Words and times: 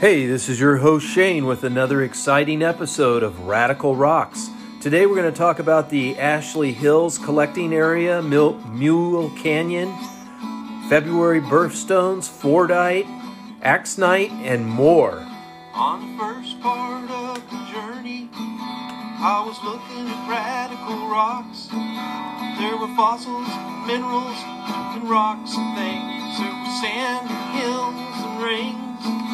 Hey, 0.00 0.26
this 0.26 0.48
is 0.48 0.58
your 0.58 0.78
host 0.78 1.06
Shane 1.06 1.46
with 1.46 1.62
another 1.62 2.02
exciting 2.02 2.62
episode 2.62 3.22
of 3.22 3.46
Radical 3.46 3.94
Rocks. 3.94 4.50
Today 4.80 5.06
we're 5.06 5.14
going 5.14 5.32
to 5.32 5.38
talk 5.38 5.60
about 5.60 5.88
the 5.88 6.18
Ashley 6.18 6.72
Hills 6.72 7.16
collecting 7.16 7.72
area, 7.72 8.20
Mil- 8.20 8.58
Mule 8.66 9.30
Canyon, 9.38 9.94
February 10.88 11.40
birthstones, 11.40 12.28
Fordite, 12.28 13.06
Axinite, 13.62 14.32
and 14.42 14.66
more. 14.66 15.24
On 15.72 16.00
the 16.00 16.18
first 16.18 16.60
part 16.60 17.08
of 17.08 17.36
the 17.48 17.72
journey, 17.72 18.28
I 18.34 19.44
was 19.46 19.56
looking 19.62 20.08
at 20.10 20.28
radical 20.28 21.08
rocks. 21.08 21.68
There 22.58 22.76
were 22.76 22.94
fossils, 22.96 23.48
minerals, 23.86 24.36
and 24.98 25.08
rocks 25.08 25.54
and 25.56 25.78
things. 25.78 26.38
There 26.38 26.50
was 26.50 26.80
sand 26.82 27.30
and 27.30 27.58
hills 27.62 27.94
and 28.26 28.42
rings. 28.42 29.33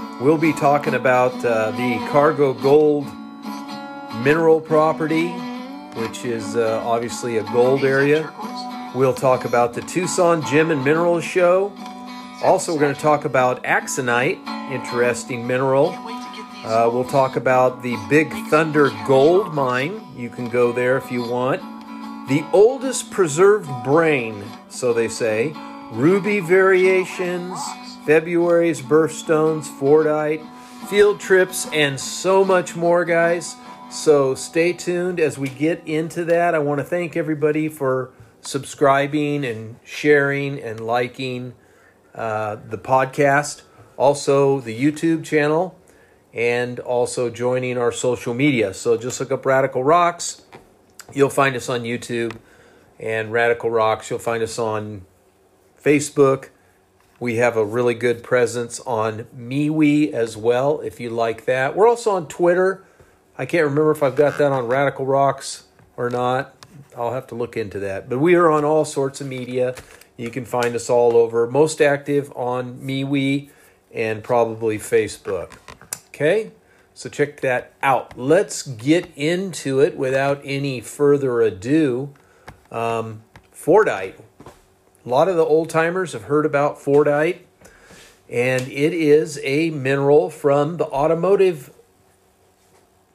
We'll 0.21 0.37
be 0.37 0.53
talking 0.53 0.93
about 0.93 1.33
uh, 1.43 1.71
the 1.71 1.97
Cargo 2.11 2.53
Gold 2.53 3.07
mineral 4.23 4.61
property, 4.61 5.29
which 5.95 6.25
is 6.25 6.55
uh, 6.55 6.79
obviously 6.85 7.39
a 7.39 7.43
gold 7.45 7.83
area. 7.83 8.31
We'll 8.93 9.15
talk 9.15 9.45
about 9.45 9.73
the 9.73 9.81
Tucson 9.81 10.45
Gem 10.45 10.69
and 10.69 10.85
Mineral 10.85 11.21
Show. 11.21 11.73
Also, 12.43 12.71
we're 12.71 12.81
going 12.81 12.93
to 12.93 13.01
talk 13.01 13.25
about 13.25 13.63
axinite, 13.63 14.45
interesting 14.71 15.47
mineral. 15.47 15.89
Uh, 15.89 16.87
we'll 16.93 17.03
talk 17.03 17.35
about 17.35 17.81
the 17.81 17.97
Big 18.07 18.31
Thunder 18.51 18.91
Gold 19.07 19.55
Mine. 19.55 20.05
You 20.15 20.29
can 20.29 20.49
go 20.49 20.71
there 20.71 20.97
if 20.97 21.11
you 21.11 21.23
want. 21.23 21.61
The 22.29 22.45
oldest 22.53 23.09
preserved 23.09 23.71
brain, 23.83 24.43
so 24.69 24.93
they 24.93 25.07
say. 25.07 25.55
Ruby 25.91 26.41
variations, 26.41 27.59
February's 28.05 28.81
birthstones, 28.81 29.65
Fordite, 29.65 30.45
field 30.87 31.19
trips, 31.19 31.67
and 31.71 31.99
so 31.99 32.43
much 32.43 32.75
more, 32.75 33.05
guys. 33.05 33.55
So 33.89 34.35
stay 34.35 34.73
tuned 34.73 35.19
as 35.19 35.37
we 35.37 35.49
get 35.49 35.85
into 35.87 36.23
that. 36.25 36.55
I 36.55 36.59
want 36.59 36.79
to 36.79 36.83
thank 36.83 37.15
everybody 37.15 37.67
for 37.67 38.11
subscribing 38.41 39.45
and 39.45 39.77
sharing 39.83 40.59
and 40.59 40.79
liking 40.79 41.53
uh, 42.15 42.57
the 42.67 42.77
podcast, 42.77 43.61
also 43.97 44.59
the 44.59 44.77
YouTube 44.77 45.23
channel, 45.23 45.77
and 46.33 46.79
also 46.79 47.29
joining 47.29 47.77
our 47.77 47.91
social 47.91 48.33
media. 48.33 48.73
So 48.73 48.97
just 48.97 49.19
look 49.19 49.31
up 49.31 49.45
Radical 49.45 49.83
Rocks. 49.83 50.43
You'll 51.13 51.29
find 51.29 51.55
us 51.55 51.69
on 51.69 51.83
YouTube, 51.83 52.37
and 52.99 53.31
Radical 53.31 53.69
Rocks, 53.69 54.09
you'll 54.09 54.19
find 54.19 54.41
us 54.41 54.57
on 54.57 55.05
Facebook. 55.81 56.49
We 57.21 57.35
have 57.35 57.55
a 57.55 57.63
really 57.63 57.93
good 57.93 58.23
presence 58.23 58.79
on 58.79 59.25
MeWe 59.37 60.11
as 60.11 60.35
well, 60.35 60.79
if 60.79 60.99
you 60.99 61.11
like 61.11 61.45
that. 61.45 61.75
We're 61.75 61.87
also 61.87 62.15
on 62.15 62.27
Twitter. 62.27 62.83
I 63.37 63.45
can't 63.45 63.63
remember 63.63 63.91
if 63.91 64.01
I've 64.01 64.15
got 64.15 64.39
that 64.39 64.51
on 64.51 64.65
Radical 64.65 65.05
Rocks 65.05 65.65
or 65.95 66.09
not. 66.09 66.55
I'll 66.97 67.13
have 67.13 67.27
to 67.27 67.35
look 67.35 67.55
into 67.55 67.77
that. 67.77 68.09
But 68.09 68.17
we 68.17 68.33
are 68.33 68.49
on 68.49 68.65
all 68.65 68.85
sorts 68.85 69.21
of 69.21 69.27
media. 69.27 69.75
You 70.17 70.31
can 70.31 70.45
find 70.45 70.73
us 70.73 70.89
all 70.89 71.15
over. 71.15 71.45
Most 71.45 71.79
active 71.79 72.33
on 72.35 72.79
MeWe 72.79 73.51
and 73.93 74.23
probably 74.23 74.79
Facebook. 74.79 75.51
Okay? 76.07 76.53
So 76.95 77.07
check 77.07 77.41
that 77.41 77.73
out. 77.83 78.17
Let's 78.17 78.63
get 78.63 79.11
into 79.15 79.79
it 79.79 79.95
without 79.95 80.41
any 80.43 80.81
further 80.81 81.41
ado. 81.41 82.15
Um, 82.71 83.21
Fordite. 83.53 84.15
A 85.03 85.09
lot 85.09 85.27
of 85.27 85.35
the 85.35 85.43
old 85.43 85.67
timers 85.71 86.13
have 86.13 86.23
heard 86.23 86.45
about 86.45 86.77
Fordite, 86.77 87.39
and 88.29 88.61
it 88.67 88.93
is 88.93 89.39
a 89.43 89.71
mineral 89.71 90.29
from 90.29 90.77
the 90.77 90.85
automotive 90.85 91.73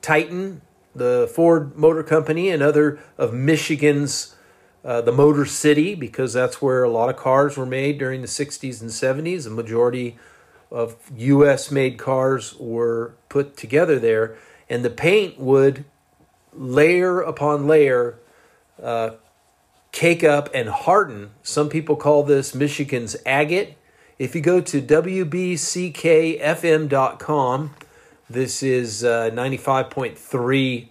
titan, 0.02 0.62
the 0.97 1.30
Ford 1.32 1.76
Motor 1.76 2.02
Company, 2.02 2.50
and 2.50 2.60
other 2.60 2.98
of 3.16 3.32
Michigan's, 3.32 4.34
uh, 4.84 5.00
the 5.00 5.12
Motor 5.12 5.44
City, 5.44 5.94
because 5.94 6.32
that's 6.32 6.60
where 6.60 6.82
a 6.82 6.91
lot 6.91 7.08
of 7.08 7.16
cars 7.16 7.56
were 7.56 7.66
made 7.66 7.98
during 7.98 8.20
the 8.20 8.26
60s 8.26 8.80
and 8.80 8.91
70s. 8.91 9.44
The 9.44 9.50
majority 9.50 10.18
of 10.72 10.97
U.S. 11.16 11.70
made 11.70 11.98
cars 11.98 12.56
were 12.58 13.14
put 13.28 13.56
together 13.56 14.00
there, 14.00 14.36
and 14.68 14.84
the 14.84 14.91
paint 14.91 15.38
would 15.38 15.84
layer 16.53 17.20
upon 17.20 17.68
layer 17.68 18.18
uh, 18.82 19.10
cake 19.92 20.24
up 20.24 20.48
and 20.54 20.69
harden. 20.69 21.30
Some 21.42 21.69
people 21.69 21.97
call 21.97 22.22
this 22.22 22.54
Michigan's 22.54 23.16
agate. 23.24 23.76
If 24.19 24.34
you 24.34 24.41
go 24.41 24.60
to 24.60 24.80
WBCKFM.com, 24.80 27.74
this 28.28 28.62
is 28.62 29.04
uh, 29.04 29.30
95.3 29.32 30.88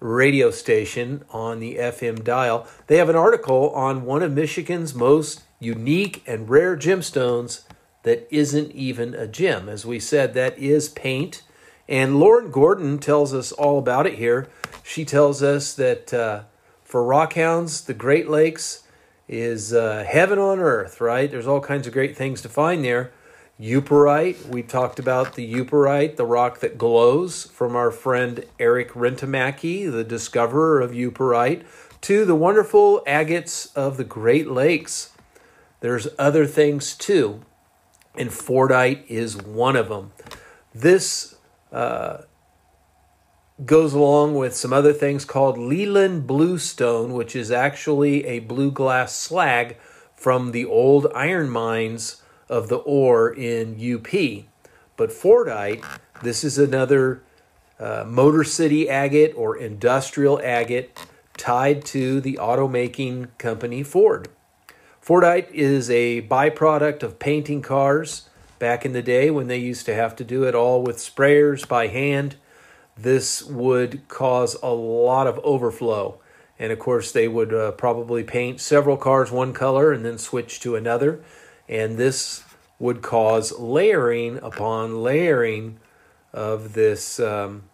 radio 0.00 0.50
station 0.50 1.24
on 1.30 1.60
the 1.60 1.76
FM 1.76 2.22
dial. 2.22 2.66
They 2.86 2.98
have 2.98 3.08
an 3.08 3.16
article 3.16 3.70
on 3.70 4.04
one 4.04 4.22
of 4.22 4.32
Michigan's 4.32 4.94
most 4.94 5.42
unique 5.58 6.22
and 6.26 6.48
rare 6.48 6.76
gemstones 6.76 7.62
that 8.02 8.28
isn't 8.30 8.70
even 8.72 9.14
a 9.14 9.26
gem. 9.26 9.68
As 9.68 9.84
we 9.84 9.98
said, 9.98 10.34
that 10.34 10.56
is 10.58 10.88
paint. 10.88 11.42
And 11.88 12.20
Lauren 12.20 12.50
Gordon 12.50 12.98
tells 12.98 13.34
us 13.34 13.52
all 13.52 13.78
about 13.78 14.06
it 14.06 14.14
here. 14.14 14.48
She 14.82 15.04
tells 15.04 15.42
us 15.42 15.74
that 15.74 16.14
uh, 16.14 16.42
for 16.86 17.02
rockhounds, 17.02 17.84
the 17.84 17.94
Great 17.94 18.30
Lakes 18.30 18.84
is 19.28 19.74
uh, 19.74 20.04
heaven 20.08 20.38
on 20.38 20.60
earth, 20.60 21.00
right? 21.00 21.28
There's 21.28 21.46
all 21.48 21.60
kinds 21.60 21.88
of 21.88 21.92
great 21.92 22.16
things 22.16 22.40
to 22.42 22.48
find 22.48 22.84
there. 22.84 23.12
Yooperlite, 23.60 24.46
we 24.46 24.62
talked 24.62 25.00
about 25.00 25.34
the 25.34 25.52
Yooperlite, 25.52 26.14
the 26.14 26.24
rock 26.24 26.60
that 26.60 26.78
glows, 26.78 27.46
from 27.46 27.74
our 27.74 27.90
friend 27.90 28.44
Eric 28.60 28.92
Rintamaki, 28.92 29.90
the 29.90 30.04
discoverer 30.04 30.80
of 30.80 30.92
Yooperlite, 30.92 31.64
to 32.02 32.24
the 32.24 32.36
wonderful 32.36 33.02
agates 33.04 33.66
of 33.74 33.96
the 33.96 34.04
Great 34.04 34.48
Lakes. 34.48 35.10
There's 35.80 36.06
other 36.18 36.46
things 36.46 36.94
too, 36.94 37.42
and 38.14 38.30
Fordite 38.30 39.04
is 39.08 39.36
one 39.36 39.74
of 39.74 39.88
them. 39.88 40.12
This 40.72 41.36
uh, 41.72 42.18
goes 43.64 43.94
along 43.94 44.34
with 44.34 44.54
some 44.54 44.72
other 44.72 44.92
things 44.92 45.24
called 45.24 45.56
Leland 45.56 46.26
Bluestone, 46.26 47.14
which 47.14 47.34
is 47.34 47.50
actually 47.50 48.26
a 48.26 48.40
blue 48.40 48.70
glass 48.70 49.14
slag 49.14 49.76
from 50.14 50.52
the 50.52 50.66
old 50.66 51.06
iron 51.14 51.48
mines 51.48 52.22
of 52.48 52.68
the 52.68 52.76
ore 52.76 53.32
in 53.32 53.74
UP. 53.74 54.08
But 54.96 55.10
Fordite, 55.10 55.84
this 56.22 56.44
is 56.44 56.58
another 56.58 57.22
uh, 57.80 58.04
Motor 58.06 58.44
City 58.44 58.88
agate 58.88 59.32
or 59.36 59.56
industrial 59.56 60.40
agate 60.42 60.98
tied 61.36 61.84
to 61.86 62.20
the 62.20 62.38
automaking 62.40 63.28
company 63.38 63.82
Ford. 63.82 64.28
Fordite 65.02 65.50
is 65.50 65.88
a 65.90 66.22
byproduct 66.22 67.02
of 67.02 67.18
painting 67.18 67.62
cars 67.62 68.28
back 68.58 68.84
in 68.84 68.92
the 68.92 69.02
day 69.02 69.30
when 69.30 69.46
they 69.46 69.58
used 69.58 69.86
to 69.86 69.94
have 69.94 70.16
to 70.16 70.24
do 70.24 70.44
it 70.44 70.54
all 70.54 70.82
with 70.82 70.96
sprayers 70.96 71.66
by 71.66 71.86
hand 71.86 72.36
this 72.96 73.42
would 73.44 74.08
cause 74.08 74.56
a 74.62 74.72
lot 74.72 75.26
of 75.26 75.38
overflow. 75.40 76.18
And 76.58 76.72
of 76.72 76.78
course, 76.78 77.12
they 77.12 77.28
would 77.28 77.52
uh, 77.52 77.72
probably 77.72 78.24
paint 78.24 78.60
several 78.60 78.96
cars 78.96 79.30
one 79.30 79.52
color 79.52 79.92
and 79.92 80.04
then 80.04 80.18
switch 80.18 80.60
to 80.60 80.74
another. 80.74 81.22
And 81.68 81.98
this 81.98 82.44
would 82.78 83.02
cause 83.02 83.58
layering 83.58 84.38
upon 84.38 85.02
layering 85.02 85.78
of 86.32 86.72
this 86.72 87.20
um, 87.20 87.64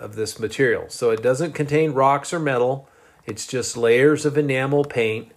of 0.00 0.14
this 0.14 0.38
material. 0.38 0.86
So 0.88 1.10
it 1.10 1.22
doesn't 1.22 1.52
contain 1.52 1.92
rocks 1.92 2.32
or 2.32 2.38
metal. 2.38 2.88
It's 3.26 3.46
just 3.46 3.76
layers 3.76 4.24
of 4.24 4.38
enamel 4.38 4.84
paint 4.84 5.32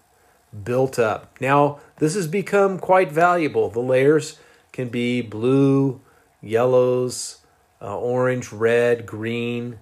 built 0.64 1.00
up. 1.00 1.36
Now, 1.42 1.80
this 1.98 2.16
has 2.16 2.28
become 2.28 2.78
quite 2.78 3.12
valuable. 3.12 3.70
The 3.70 3.80
layers 3.80 4.40
can 4.72 4.90
be 4.90 5.22
blue, 5.22 6.02
yellows, 6.42 7.41
uh, 7.82 7.98
orange, 7.98 8.52
red, 8.52 9.06
green. 9.06 9.80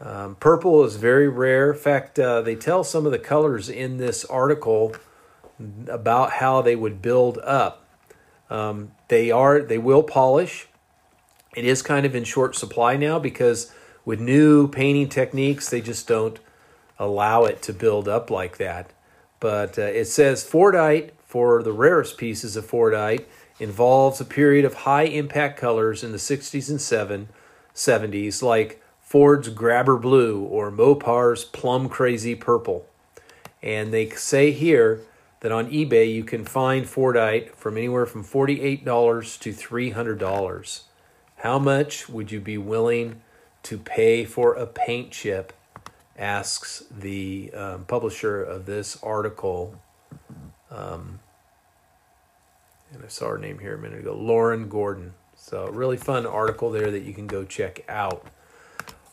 Um, 0.00 0.36
purple 0.36 0.84
is 0.84 0.96
very 0.96 1.28
rare. 1.28 1.72
In 1.72 1.78
fact, 1.78 2.18
uh, 2.18 2.42
they 2.42 2.56
tell 2.56 2.84
some 2.84 3.06
of 3.06 3.12
the 3.12 3.18
colors 3.18 3.68
in 3.68 3.98
this 3.98 4.24
article 4.24 4.94
about 5.88 6.32
how 6.32 6.62
they 6.62 6.76
would 6.76 7.00
build 7.00 7.38
up. 7.38 7.86
Um, 8.50 8.92
they 9.08 9.30
are 9.30 9.60
they 9.60 9.78
will 9.78 10.02
polish. 10.02 10.66
It 11.54 11.64
is 11.64 11.82
kind 11.82 12.04
of 12.04 12.14
in 12.14 12.24
short 12.24 12.56
supply 12.56 12.96
now 12.96 13.18
because 13.18 13.72
with 14.04 14.20
new 14.20 14.68
painting 14.68 15.08
techniques, 15.08 15.68
they 15.70 15.80
just 15.80 16.08
don't 16.08 16.38
allow 16.98 17.44
it 17.44 17.62
to 17.62 17.72
build 17.72 18.08
up 18.08 18.30
like 18.30 18.58
that. 18.58 18.90
But 19.40 19.78
uh, 19.78 19.82
it 19.82 20.06
says 20.06 20.44
Fordite 20.44 21.10
for 21.26 21.62
the 21.62 21.72
rarest 21.72 22.16
pieces 22.16 22.56
of 22.56 22.66
Fordite 22.66 23.24
involves 23.62 24.20
a 24.20 24.24
period 24.24 24.64
of 24.64 24.74
high 24.74 25.04
impact 25.04 25.56
colors 25.56 26.02
in 26.02 26.10
the 26.10 26.18
60s 26.18 26.68
and 26.68 26.80
7, 26.80 27.28
70s, 27.72 28.42
like 28.42 28.82
Ford's 29.00 29.48
Grabber 29.50 29.96
Blue 29.96 30.42
or 30.42 30.72
Mopar's 30.72 31.44
Plum 31.44 31.88
Crazy 31.88 32.34
Purple. 32.34 32.84
And 33.62 33.94
they 33.94 34.08
say 34.10 34.50
here 34.50 35.02
that 35.40 35.52
on 35.52 35.70
eBay 35.70 36.12
you 36.12 36.24
can 36.24 36.44
find 36.44 36.86
Fordite 36.86 37.54
from 37.54 37.76
anywhere 37.76 38.04
from 38.04 38.24
$48 38.24 39.38
to 39.38 39.52
$300. 39.52 40.80
How 41.36 41.58
much 41.60 42.08
would 42.08 42.32
you 42.32 42.40
be 42.40 42.58
willing 42.58 43.22
to 43.62 43.78
pay 43.78 44.24
for 44.24 44.54
a 44.54 44.66
paint 44.66 45.12
chip? 45.12 45.52
Asks 46.18 46.82
the 46.90 47.52
um, 47.54 47.84
publisher 47.84 48.42
of 48.42 48.66
this 48.66 49.00
article. 49.02 49.80
Um, 50.68 51.20
and 52.92 53.04
I 53.04 53.08
saw 53.08 53.30
her 53.30 53.38
name 53.38 53.58
here 53.58 53.74
a 53.74 53.78
minute 53.78 54.00
ago, 54.00 54.14
Lauren 54.14 54.68
Gordon. 54.68 55.14
So, 55.34 55.68
really 55.68 55.96
fun 55.96 56.26
article 56.26 56.70
there 56.70 56.90
that 56.90 57.02
you 57.02 57.14
can 57.14 57.26
go 57.26 57.44
check 57.44 57.84
out. 57.88 58.26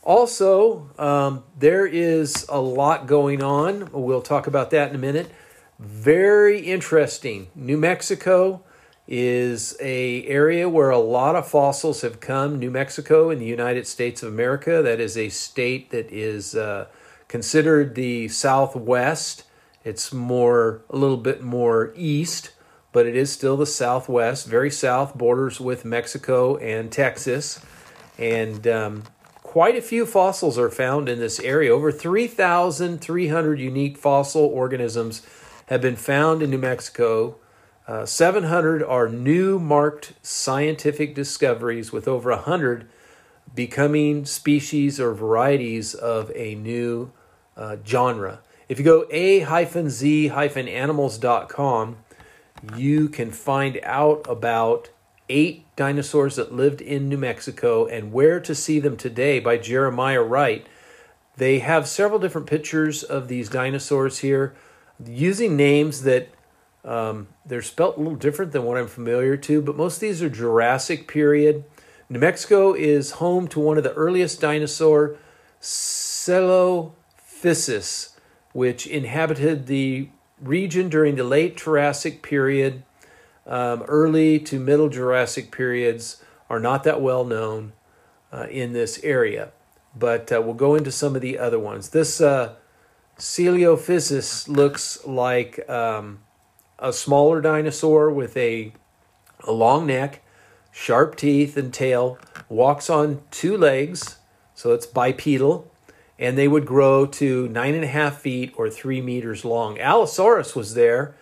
Also, 0.03 0.89
um, 0.97 1.43
there 1.57 1.85
is 1.85 2.45
a 2.49 2.59
lot 2.59 3.07
going 3.07 3.41
on. 3.41 3.89
We'll 3.91 4.21
talk 4.21 4.47
about 4.47 4.71
that 4.71 4.89
in 4.89 4.95
a 4.95 4.99
minute. 4.99 5.31
Very 5.79 6.59
interesting. 6.59 7.47
New 7.55 7.77
Mexico 7.77 8.61
is 9.07 9.75
a 9.79 10.23
area 10.25 10.69
where 10.69 10.89
a 10.89 10.99
lot 10.99 11.35
of 11.35 11.47
fossils 11.47 12.01
have 12.01 12.19
come. 12.19 12.59
New 12.59 12.69
Mexico 12.69 13.29
in 13.29 13.39
the 13.39 13.45
United 13.45 13.87
States 13.87 14.21
of 14.21 14.31
America. 14.31 14.81
That 14.83 14.99
is 14.99 15.17
a 15.17 15.29
state 15.29 15.89
that 15.89 16.11
is 16.11 16.53
uh, 16.53 16.87
considered 17.27 17.95
the 17.95 18.27
Southwest. 18.27 19.45
It's 19.83 20.13
more 20.13 20.81
a 20.89 20.97
little 20.97 21.17
bit 21.17 21.41
more 21.41 21.91
east 21.95 22.51
but 22.91 23.05
it 23.05 23.15
is 23.15 23.31
still 23.31 23.55
the 23.55 23.65
southwest, 23.65 24.47
very 24.47 24.71
south, 24.71 25.17
borders 25.17 25.59
with 25.59 25.85
Mexico 25.85 26.57
and 26.57 26.91
Texas. 26.91 27.63
And 28.17 28.67
um, 28.67 29.03
quite 29.43 29.75
a 29.75 29.81
few 29.81 30.05
fossils 30.05 30.57
are 30.57 30.69
found 30.69 31.07
in 31.07 31.19
this 31.19 31.39
area. 31.39 31.73
Over 31.73 31.91
3,300 31.91 33.59
unique 33.59 33.97
fossil 33.97 34.41
organisms 34.41 35.21
have 35.67 35.81
been 35.81 35.95
found 35.95 36.41
in 36.41 36.49
New 36.49 36.57
Mexico. 36.57 37.35
Uh, 37.87 38.05
700 38.05 38.83
are 38.83 39.07
new 39.07 39.59
marked 39.59 40.13
scientific 40.21 41.15
discoveries, 41.15 41.91
with 41.91 42.07
over 42.07 42.31
100 42.31 42.87
becoming 43.53 44.25
species 44.25 44.99
or 44.99 45.13
varieties 45.13 45.95
of 45.95 46.31
a 46.35 46.55
new 46.55 47.11
uh, 47.55 47.77
genre. 47.85 48.41
If 48.67 48.77
you 48.77 48.85
go 48.85 49.07
a-z-animals.com, 49.09 51.97
you 52.75 53.09
can 53.09 53.31
find 53.31 53.79
out 53.83 54.25
about 54.27 54.89
eight 55.29 55.65
dinosaurs 55.75 56.35
that 56.35 56.53
lived 56.53 56.81
in 56.81 57.07
New 57.07 57.17
Mexico 57.17 57.85
and 57.85 58.11
where 58.11 58.39
to 58.39 58.55
see 58.55 58.79
them 58.79 58.97
today 58.97 59.39
by 59.39 59.57
Jeremiah 59.57 60.21
Wright. 60.23 60.65
They 61.37 61.59
have 61.59 61.87
several 61.87 62.19
different 62.19 62.47
pictures 62.47 63.03
of 63.03 63.27
these 63.27 63.49
dinosaurs 63.49 64.19
here 64.19 64.55
using 65.05 65.55
names 65.55 66.01
that 66.03 66.29
um, 66.83 67.27
they're 67.45 67.61
spelt 67.61 67.97
a 67.97 67.99
little 67.99 68.15
different 68.15 68.51
than 68.51 68.63
what 68.63 68.77
I'm 68.77 68.87
familiar 68.87 69.37
to, 69.37 69.61
but 69.61 69.75
most 69.75 69.95
of 69.97 70.01
these 70.01 70.23
are 70.23 70.29
Jurassic 70.29 71.07
period. 71.07 71.63
New 72.09 72.19
Mexico 72.19 72.73
is 72.73 73.11
home 73.11 73.47
to 73.49 73.59
one 73.59 73.77
of 73.77 73.83
the 73.83 73.93
earliest 73.93 74.41
dinosaur, 74.41 75.17
Coelophysis, 76.29 78.15
which 78.53 78.87
inhabited 78.87 79.67
the 79.67 80.09
region 80.41 80.89
during 80.89 81.15
the 81.15 81.23
late 81.23 81.57
Jurassic 81.57 82.21
period, 82.21 82.83
um, 83.45 83.83
early 83.83 84.39
to 84.39 84.59
middle 84.59 84.89
Jurassic 84.89 85.51
periods 85.51 86.23
are 86.49 86.59
not 86.59 86.83
that 86.83 87.01
well 87.01 87.25
known 87.25 87.73
uh, 88.31 88.47
in 88.49 88.73
this 88.73 88.99
area. 89.03 89.51
But 89.95 90.31
uh, 90.31 90.41
we'll 90.41 90.53
go 90.53 90.75
into 90.75 90.91
some 90.91 91.15
of 91.15 91.21
the 91.21 91.39
other 91.39 91.59
ones. 91.59 91.89
This 91.89 92.21
uh, 92.21 92.55
looks 94.47 95.05
like 95.05 95.67
um, 95.69 96.19
a 96.77 96.93
smaller 96.93 97.41
dinosaur 97.41 98.09
with 98.11 98.37
a, 98.37 98.71
a 99.43 99.51
long 99.51 99.87
neck, 99.87 100.21
sharp 100.71 101.15
teeth, 101.15 101.57
and 101.57 101.73
tail, 101.73 102.17
walks 102.47 102.89
on 102.89 103.21
two 103.31 103.57
legs, 103.57 104.17
so 104.53 104.73
it's 104.73 104.85
bipedal 104.85 105.68
and 106.19 106.37
they 106.37 106.47
would 106.49 106.65
grow 106.65 107.05
to 107.05 107.47
nine 107.47 107.73
and 107.73 107.85
a 107.85 107.87
half 107.87 108.19
feet 108.19 108.53
or 108.57 108.69
three 108.69 109.01
meters 109.01 109.45
long. 109.45 109.79
Allosaurus 109.79 110.53
was 110.53 110.73
there. 110.73 111.15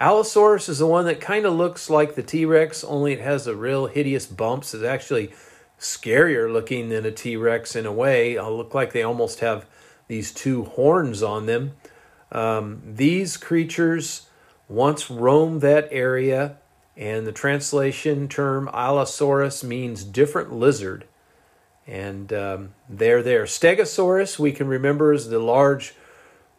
Allosaurus 0.00 0.68
is 0.68 0.78
the 0.78 0.86
one 0.86 1.04
that 1.06 1.20
kind 1.20 1.44
of 1.44 1.54
looks 1.54 1.90
like 1.90 2.14
the 2.14 2.22
T 2.22 2.44
Rex, 2.44 2.84
only 2.84 3.12
it 3.12 3.20
has 3.20 3.46
a 3.46 3.56
real 3.56 3.86
hideous 3.86 4.26
bumps. 4.26 4.72
It's 4.72 4.84
actually 4.84 5.32
scarier 5.78 6.50
looking 6.50 6.88
than 6.88 7.04
a 7.04 7.10
T 7.10 7.36
Rex 7.36 7.74
in 7.74 7.84
a 7.84 7.92
way. 7.92 8.34
It'll 8.34 8.56
look 8.56 8.74
like 8.74 8.92
they 8.92 9.02
almost 9.02 9.40
have 9.40 9.66
these 10.06 10.32
two 10.32 10.64
horns 10.64 11.22
on 11.22 11.46
them. 11.46 11.72
Um, 12.30 12.82
these 12.84 13.36
creatures 13.36 14.28
once 14.68 15.10
roamed 15.10 15.60
that 15.62 15.88
area, 15.90 16.58
and 16.96 17.26
the 17.26 17.32
translation 17.32 18.28
term 18.28 18.68
Allosaurus 18.72 19.64
means 19.64 20.04
different 20.04 20.52
lizard. 20.52 21.06
And 21.86 22.32
um, 22.32 22.74
they're 22.88 23.22
there. 23.22 23.44
Stegosaurus, 23.44 24.38
we 24.38 24.52
can 24.52 24.68
remember, 24.68 25.12
is 25.12 25.28
the 25.28 25.38
large 25.38 25.94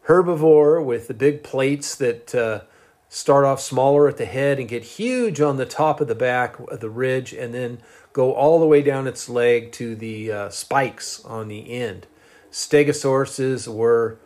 herbivore 0.07 0.83
with 0.83 1.07
the 1.07 1.13
big 1.13 1.43
plates 1.43 1.95
that 1.95 2.35
uh, 2.35 2.61
start 3.09 3.45
off 3.45 3.59
smaller 3.59 4.07
at 4.07 4.17
the 4.17 4.25
head 4.25 4.59
and 4.59 4.69
get 4.69 4.83
huge 4.83 5.41
on 5.41 5.57
the 5.57 5.65
top 5.65 5.99
of 5.99 6.07
the 6.07 6.15
back 6.15 6.59
of 6.59 6.79
the 6.79 6.89
ridge 6.89 7.33
and 7.33 7.53
then 7.53 7.79
go 8.13 8.33
all 8.33 8.59
the 8.59 8.67
way 8.67 8.81
down 8.81 9.07
its 9.07 9.27
leg 9.27 9.71
to 9.71 9.95
the 9.95 10.31
uh, 10.31 10.49
spikes 10.49 11.23
on 11.25 11.47
the 11.47 11.71
end. 11.71 12.07
Stegosauruses 12.51 13.67
were 13.67 14.19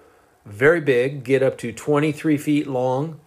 very 0.45 0.81
big, 0.81 1.23
get 1.23 1.41
up 1.41 1.57
to 1.59 1.71
23 1.71 2.37
feet 2.37 2.67
long, 2.67 3.19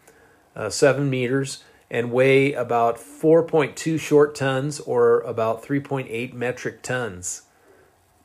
uh, 0.55 0.69
7 0.69 1.09
meters, 1.09 1.65
and 1.91 2.13
weigh 2.13 2.53
about 2.53 2.97
4.2 2.97 3.99
short 3.99 4.35
tons 4.35 4.81
or 4.81 5.21
about 5.21 5.63
3.8 5.63 6.33
metric 6.33 6.83
tons 6.83 7.43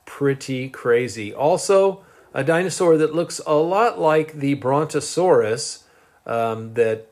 pretty 0.08 0.70
crazy. 0.70 1.32
Also, 1.32 2.04
a 2.34 2.44
dinosaur 2.44 2.98
that 2.98 3.14
looks 3.14 3.40
a 3.46 3.54
lot 3.54 4.00
like 4.00 4.34
the 4.34 4.56
Brontosaurus 4.56 5.84
um, 6.26 6.74
that 6.74 7.12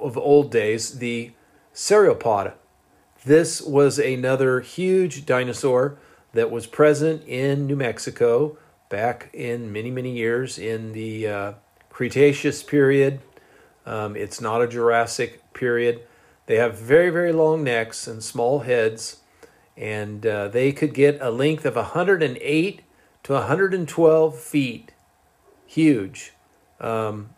of 0.00 0.16
old 0.16 0.52
days, 0.52 0.98
the 0.98 1.32
Sauropod. 1.74 2.52
This 3.24 3.60
was 3.60 3.98
another 3.98 4.60
huge 4.60 5.26
dinosaur 5.26 5.98
that 6.32 6.50
was 6.50 6.66
present 6.66 7.26
in 7.26 7.66
New 7.66 7.76
Mexico 7.76 8.56
back 8.88 9.30
in 9.32 9.72
many, 9.72 9.90
many 9.90 10.12
years 10.12 10.58
in 10.58 10.92
the 10.92 11.26
uh, 11.26 11.52
Cretaceous 11.88 12.62
period. 12.62 13.20
Um, 13.86 14.16
it's 14.16 14.40
not 14.40 14.62
a 14.62 14.68
Jurassic 14.68 15.52
period. 15.54 16.02
They 16.44 16.56
have 16.56 16.78
very, 16.78 17.10
very 17.10 17.32
long 17.32 17.64
necks 17.64 18.06
and 18.06 18.22
small 18.22 18.60
heads 18.60 19.22
and 19.76 20.26
uh, 20.26 20.48
they 20.48 20.72
could 20.72 20.94
get 20.94 21.18
a 21.20 21.30
length 21.30 21.64
of 21.64 21.76
108 21.76 22.82
to 23.22 23.32
112 23.32 24.38
feet. 24.38 24.92
Huge. 25.66 26.32
Um, 26.80 27.30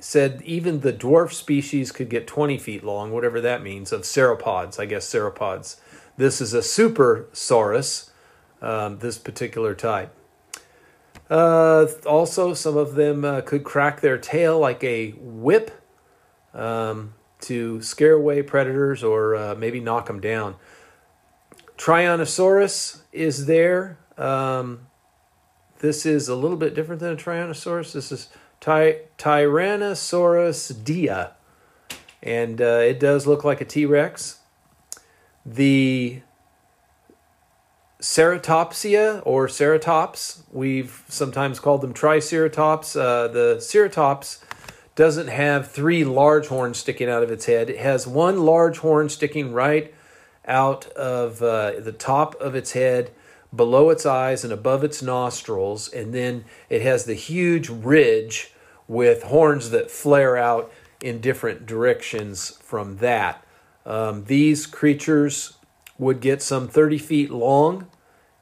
said 0.00 0.42
even 0.44 0.80
the 0.80 0.92
dwarf 0.92 1.32
species 1.32 1.90
could 1.90 2.08
get 2.08 2.26
20 2.26 2.58
feet 2.58 2.84
long, 2.84 3.12
whatever 3.12 3.40
that 3.40 3.62
means, 3.62 3.92
of 3.92 4.02
sauropods, 4.02 4.78
I 4.78 4.86
guess 4.86 5.06
sauropods. 5.06 5.76
This 6.16 6.40
is 6.40 6.54
a 6.54 6.58
supersaurus, 6.58 8.10
um, 8.60 8.98
this 8.98 9.18
particular 9.18 9.74
type. 9.74 10.14
Uh, 11.30 11.86
also, 12.06 12.54
some 12.54 12.76
of 12.76 12.94
them 12.94 13.24
uh, 13.24 13.40
could 13.42 13.64
crack 13.64 14.00
their 14.00 14.18
tail 14.18 14.58
like 14.58 14.82
a 14.82 15.10
whip 15.18 15.82
um, 16.54 17.14
to 17.40 17.82
scare 17.82 18.14
away 18.14 18.42
predators 18.42 19.04
or 19.04 19.36
uh, 19.36 19.54
maybe 19.54 19.80
knock 19.80 20.06
them 20.06 20.20
down. 20.20 20.56
Tyrannosaurus 21.78 23.02
is 23.12 23.46
there. 23.46 23.98
Um, 24.18 24.88
this 25.78 26.04
is 26.04 26.28
a 26.28 26.34
little 26.34 26.56
bit 26.56 26.74
different 26.74 27.00
than 27.00 27.12
a 27.12 27.16
Tyrannosaurus. 27.16 27.92
This 27.92 28.10
is 28.10 28.28
Ty- 28.60 29.02
Tyrannosaurus 29.16 30.84
dia, 30.84 31.32
and 32.22 32.60
uh, 32.60 32.80
it 32.82 32.98
does 32.98 33.26
look 33.26 33.44
like 33.44 33.60
a 33.60 33.64
T 33.64 33.86
Rex. 33.86 34.40
The 35.46 36.20
Ceratopsia 38.00 39.22
or 39.24 39.46
Ceratops, 39.46 40.42
we've 40.52 41.04
sometimes 41.08 41.60
called 41.60 41.80
them 41.80 41.92
Triceratops. 41.92 42.96
Uh, 42.96 43.28
the 43.28 43.56
Ceratops 43.60 44.42
doesn't 44.96 45.28
have 45.28 45.70
three 45.70 46.04
large 46.04 46.48
horns 46.48 46.78
sticking 46.78 47.08
out 47.08 47.22
of 47.22 47.30
its 47.30 47.46
head. 47.46 47.70
It 47.70 47.78
has 47.78 48.04
one 48.04 48.40
large 48.40 48.78
horn 48.78 49.08
sticking 49.08 49.52
right 49.52 49.94
out 50.48 50.86
of 50.92 51.42
uh, 51.42 51.72
the 51.78 51.92
top 51.92 52.34
of 52.40 52.54
its 52.54 52.72
head, 52.72 53.10
below 53.54 53.90
its 53.90 54.04
eyes, 54.04 54.44
and 54.44 54.52
above 54.52 54.82
its 54.82 55.02
nostrils. 55.02 55.88
And 55.88 56.14
then 56.14 56.44
it 56.68 56.82
has 56.82 57.04
the 57.04 57.14
huge 57.14 57.68
ridge 57.68 58.52
with 58.86 59.24
horns 59.24 59.70
that 59.70 59.90
flare 59.90 60.36
out 60.36 60.72
in 61.02 61.20
different 61.20 61.66
directions 61.66 62.58
from 62.62 62.96
that. 62.96 63.44
Um, 63.86 64.24
these 64.24 64.66
creatures 64.66 65.56
would 65.98 66.20
get 66.20 66.42
some 66.42 66.68
30 66.68 66.98
feet 66.98 67.30
long 67.30 67.86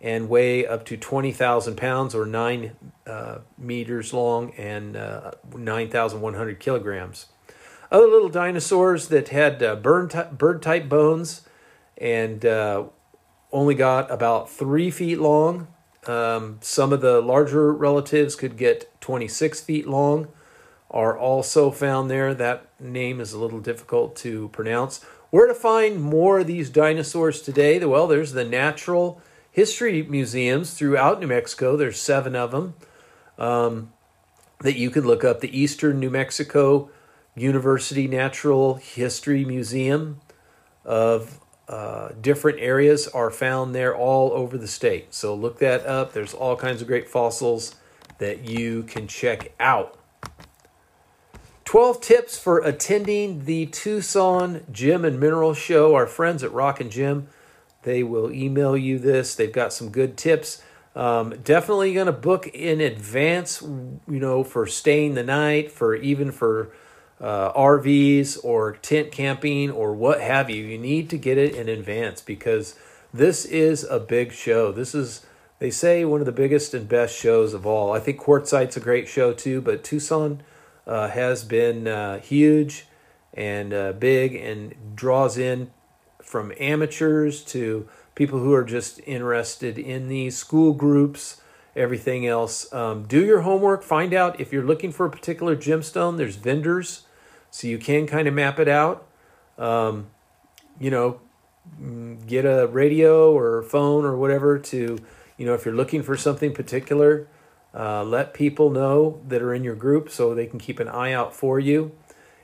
and 0.00 0.28
weigh 0.28 0.66
up 0.66 0.84
to 0.86 0.96
20,000 0.96 1.76
pounds 1.76 2.14
or 2.14 2.26
9 2.26 2.72
uh, 3.06 3.38
meters 3.58 4.12
long 4.12 4.52
and 4.52 4.96
uh, 4.96 5.32
9,100 5.56 6.60
kilograms. 6.60 7.26
Other 7.90 8.06
little 8.06 8.28
dinosaurs 8.28 9.08
that 9.08 9.28
had 9.28 9.62
uh, 9.62 9.76
bird 9.76 10.62
type 10.62 10.88
bones 10.88 11.42
and 11.98 12.44
uh, 12.44 12.84
only 13.52 13.74
got 13.74 14.10
about 14.10 14.50
3 14.50 14.90
feet 14.90 15.18
long. 15.18 15.68
Um, 16.06 16.58
some 16.60 16.92
of 16.92 17.00
the 17.00 17.20
larger 17.20 17.72
relatives 17.72 18.36
could 18.36 18.56
get 18.56 18.88
26 19.00 19.60
feet 19.60 19.88
long, 19.88 20.28
are 20.90 21.18
also 21.18 21.70
found 21.70 22.10
there. 22.10 22.32
That 22.32 22.68
name 22.80 23.20
is 23.20 23.32
a 23.32 23.38
little 23.38 23.60
difficult 23.60 24.14
to 24.16 24.48
pronounce. 24.50 25.02
Where 25.30 25.46
to 25.46 25.54
find 25.54 26.00
more 26.00 26.40
of 26.40 26.46
these 26.46 26.70
dinosaurs 26.70 27.42
today? 27.42 27.84
Well, 27.84 28.06
there's 28.06 28.32
the 28.32 28.44
Natural 28.44 29.20
History 29.50 30.02
Museums 30.02 30.74
throughout 30.74 31.20
New 31.20 31.26
Mexico. 31.26 31.76
There's 31.76 32.00
seven 32.00 32.36
of 32.36 32.52
them 32.52 32.74
um, 33.38 33.92
that 34.60 34.76
you 34.76 34.90
can 34.90 35.04
look 35.04 35.24
up. 35.24 35.40
The 35.40 35.58
Eastern 35.58 35.98
New 35.98 36.10
Mexico 36.10 36.90
University 37.34 38.06
Natural 38.06 38.74
History 38.74 39.44
Museum 39.44 40.20
of 40.84 41.40
uh, 41.68 42.10
different 42.20 42.60
areas 42.60 43.08
are 43.08 43.30
found 43.30 43.74
there 43.74 43.94
all 43.96 44.32
over 44.32 44.56
the 44.56 44.68
state. 44.68 45.12
So 45.12 45.34
look 45.34 45.58
that 45.58 45.84
up. 45.84 46.12
There's 46.12 46.34
all 46.34 46.56
kinds 46.56 46.80
of 46.80 46.86
great 46.86 47.08
fossils 47.08 47.74
that 48.18 48.48
you 48.48 48.84
can 48.84 49.08
check 49.08 49.52
out. 49.58 49.98
12 51.64 52.00
tips 52.00 52.38
for 52.38 52.58
attending 52.58 53.44
the 53.44 53.66
Tucson 53.66 54.64
Gem 54.70 55.04
and 55.04 55.18
Mineral 55.18 55.52
Show. 55.52 55.94
Our 55.96 56.06
friends 56.06 56.44
at 56.44 56.52
Rock 56.52 56.80
and 56.80 56.92
Gem, 56.92 57.26
they 57.82 58.04
will 58.04 58.30
email 58.30 58.76
you 58.76 59.00
this. 59.00 59.34
They've 59.34 59.52
got 59.52 59.72
some 59.72 59.90
good 59.90 60.16
tips. 60.16 60.62
Um, 60.94 61.34
definitely 61.42 61.92
going 61.92 62.06
to 62.06 62.12
book 62.12 62.46
in 62.46 62.80
advance, 62.80 63.60
you 63.60 64.00
know, 64.06 64.44
for 64.44 64.66
staying 64.66 65.14
the 65.14 65.24
night, 65.24 65.72
for 65.72 65.96
even 65.96 66.30
for 66.30 66.70
uh, 67.20 67.52
RVs 67.52 68.38
or 68.44 68.72
tent 68.76 69.10
camping 69.10 69.70
or 69.70 69.92
what 69.92 70.20
have 70.20 70.50
you. 70.50 70.64
You 70.64 70.78
need 70.78 71.08
to 71.10 71.18
get 71.18 71.38
it 71.38 71.54
in 71.54 71.68
advance 71.68 72.20
because 72.20 72.76
this 73.12 73.44
is 73.44 73.84
a 73.84 73.98
big 73.98 74.32
show. 74.32 74.72
This 74.72 74.94
is, 74.94 75.24
they 75.58 75.70
say, 75.70 76.04
one 76.04 76.20
of 76.20 76.26
the 76.26 76.32
biggest 76.32 76.74
and 76.74 76.88
best 76.88 77.16
shows 77.16 77.54
of 77.54 77.66
all. 77.66 77.92
I 77.92 78.00
think 78.00 78.20
Quartzsite's 78.20 78.76
a 78.76 78.80
great 78.80 79.08
show 79.08 79.32
too, 79.32 79.60
but 79.60 79.82
Tucson 79.82 80.42
uh, 80.86 81.08
has 81.08 81.44
been 81.44 81.88
uh, 81.88 82.20
huge 82.20 82.86
and 83.32 83.72
uh, 83.72 83.92
big 83.92 84.34
and 84.34 84.74
draws 84.94 85.38
in 85.38 85.70
from 86.22 86.52
amateurs 86.58 87.42
to 87.44 87.88
people 88.14 88.38
who 88.38 88.52
are 88.52 88.64
just 88.64 89.00
interested 89.06 89.78
in 89.78 90.08
these 90.08 90.36
school 90.36 90.72
groups, 90.72 91.40
everything 91.76 92.26
else. 92.26 92.72
Um, 92.72 93.04
do 93.04 93.24
your 93.24 93.42
homework, 93.42 93.82
find 93.82 94.12
out 94.12 94.40
if 94.40 94.52
you're 94.52 94.64
looking 94.64 94.90
for 94.90 95.06
a 95.06 95.10
particular 95.10 95.54
gemstone, 95.54 96.16
there's 96.16 96.36
vendors, 96.36 97.05
so 97.56 97.66
you 97.66 97.78
can 97.78 98.06
kind 98.06 98.28
of 98.28 98.34
map 98.34 98.58
it 98.58 98.68
out. 98.68 99.06
Um, 99.56 100.08
you 100.78 100.90
know, 100.90 101.20
get 102.26 102.44
a 102.44 102.66
radio 102.66 103.32
or 103.32 103.62
phone 103.62 104.04
or 104.04 104.14
whatever 104.14 104.58
to, 104.58 104.98
you 105.38 105.46
know, 105.46 105.54
if 105.54 105.64
you're 105.64 105.74
looking 105.74 106.02
for 106.02 106.18
something 106.18 106.52
particular, 106.52 107.26
uh, 107.74 108.04
let 108.04 108.34
people 108.34 108.68
know 108.68 109.22
that 109.26 109.40
are 109.40 109.54
in 109.54 109.64
your 109.64 109.74
group 109.74 110.10
so 110.10 110.34
they 110.34 110.44
can 110.44 110.58
keep 110.58 110.78
an 110.78 110.88
eye 110.88 111.12
out 111.12 111.34
for 111.34 111.58
you. 111.58 111.92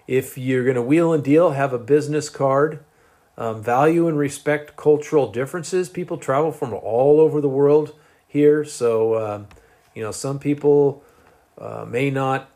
If 0.06 0.38
you're 0.38 0.64
going 0.64 0.76
to 0.76 0.82
wheel 0.82 1.12
and 1.12 1.22
deal, 1.22 1.50
have 1.50 1.74
a 1.74 1.78
business 1.78 2.30
card. 2.30 2.82
Um, 3.36 3.62
value 3.62 4.08
and 4.08 4.16
respect 4.16 4.78
cultural 4.78 5.30
differences. 5.30 5.90
People 5.90 6.16
travel 6.16 6.52
from 6.52 6.72
all 6.72 7.20
over 7.20 7.42
the 7.42 7.50
world 7.50 7.94
here, 8.26 8.64
so 8.64 9.14
uh, 9.14 9.44
you 9.94 10.02
know 10.02 10.10
some 10.10 10.38
people 10.38 11.02
uh, 11.58 11.86
may 11.88 12.10
not 12.10 12.51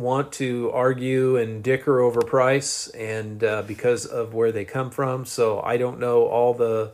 want 0.00 0.32
to 0.32 0.70
argue 0.72 1.36
and 1.36 1.62
dicker 1.62 2.00
over 2.00 2.20
price, 2.22 2.88
and 2.88 3.44
uh, 3.44 3.62
because 3.62 4.06
of 4.06 4.34
where 4.34 4.50
they 4.50 4.64
come 4.64 4.90
from. 4.90 5.24
So 5.24 5.60
I 5.60 5.76
don't 5.76 5.98
know 6.00 6.26
all 6.26 6.54
the 6.54 6.92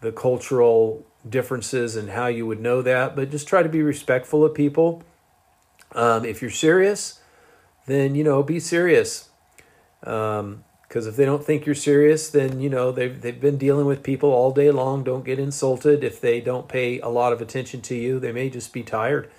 the 0.00 0.12
cultural 0.12 1.06
differences 1.28 1.96
and 1.96 2.10
how 2.10 2.26
you 2.26 2.46
would 2.46 2.60
know 2.60 2.82
that, 2.82 3.14
but 3.14 3.30
just 3.30 3.46
try 3.46 3.62
to 3.62 3.68
be 3.68 3.82
respectful 3.82 4.44
of 4.44 4.54
people. 4.54 5.02
Um, 5.94 6.24
if 6.24 6.42
you're 6.42 6.50
serious, 6.50 7.20
then 7.86 8.14
you 8.14 8.24
know 8.24 8.42
be 8.42 8.60
serious. 8.60 9.28
Because 10.00 10.40
um, 10.40 10.64
if 10.92 11.16
they 11.16 11.24
don't 11.24 11.44
think 11.44 11.64
you're 11.64 11.74
serious, 11.74 12.30
then 12.30 12.60
you 12.60 12.68
know 12.68 12.90
they've 12.90 13.20
they've 13.20 13.40
been 13.40 13.58
dealing 13.58 13.86
with 13.86 14.02
people 14.02 14.30
all 14.30 14.50
day 14.50 14.70
long. 14.70 15.04
Don't 15.04 15.24
get 15.24 15.38
insulted 15.38 16.02
if 16.02 16.20
they 16.20 16.40
don't 16.40 16.68
pay 16.68 16.98
a 17.00 17.08
lot 17.08 17.32
of 17.32 17.40
attention 17.40 17.80
to 17.82 17.94
you. 17.94 18.18
They 18.18 18.32
may 18.32 18.50
just 18.50 18.72
be 18.72 18.82
tired. 18.82 19.30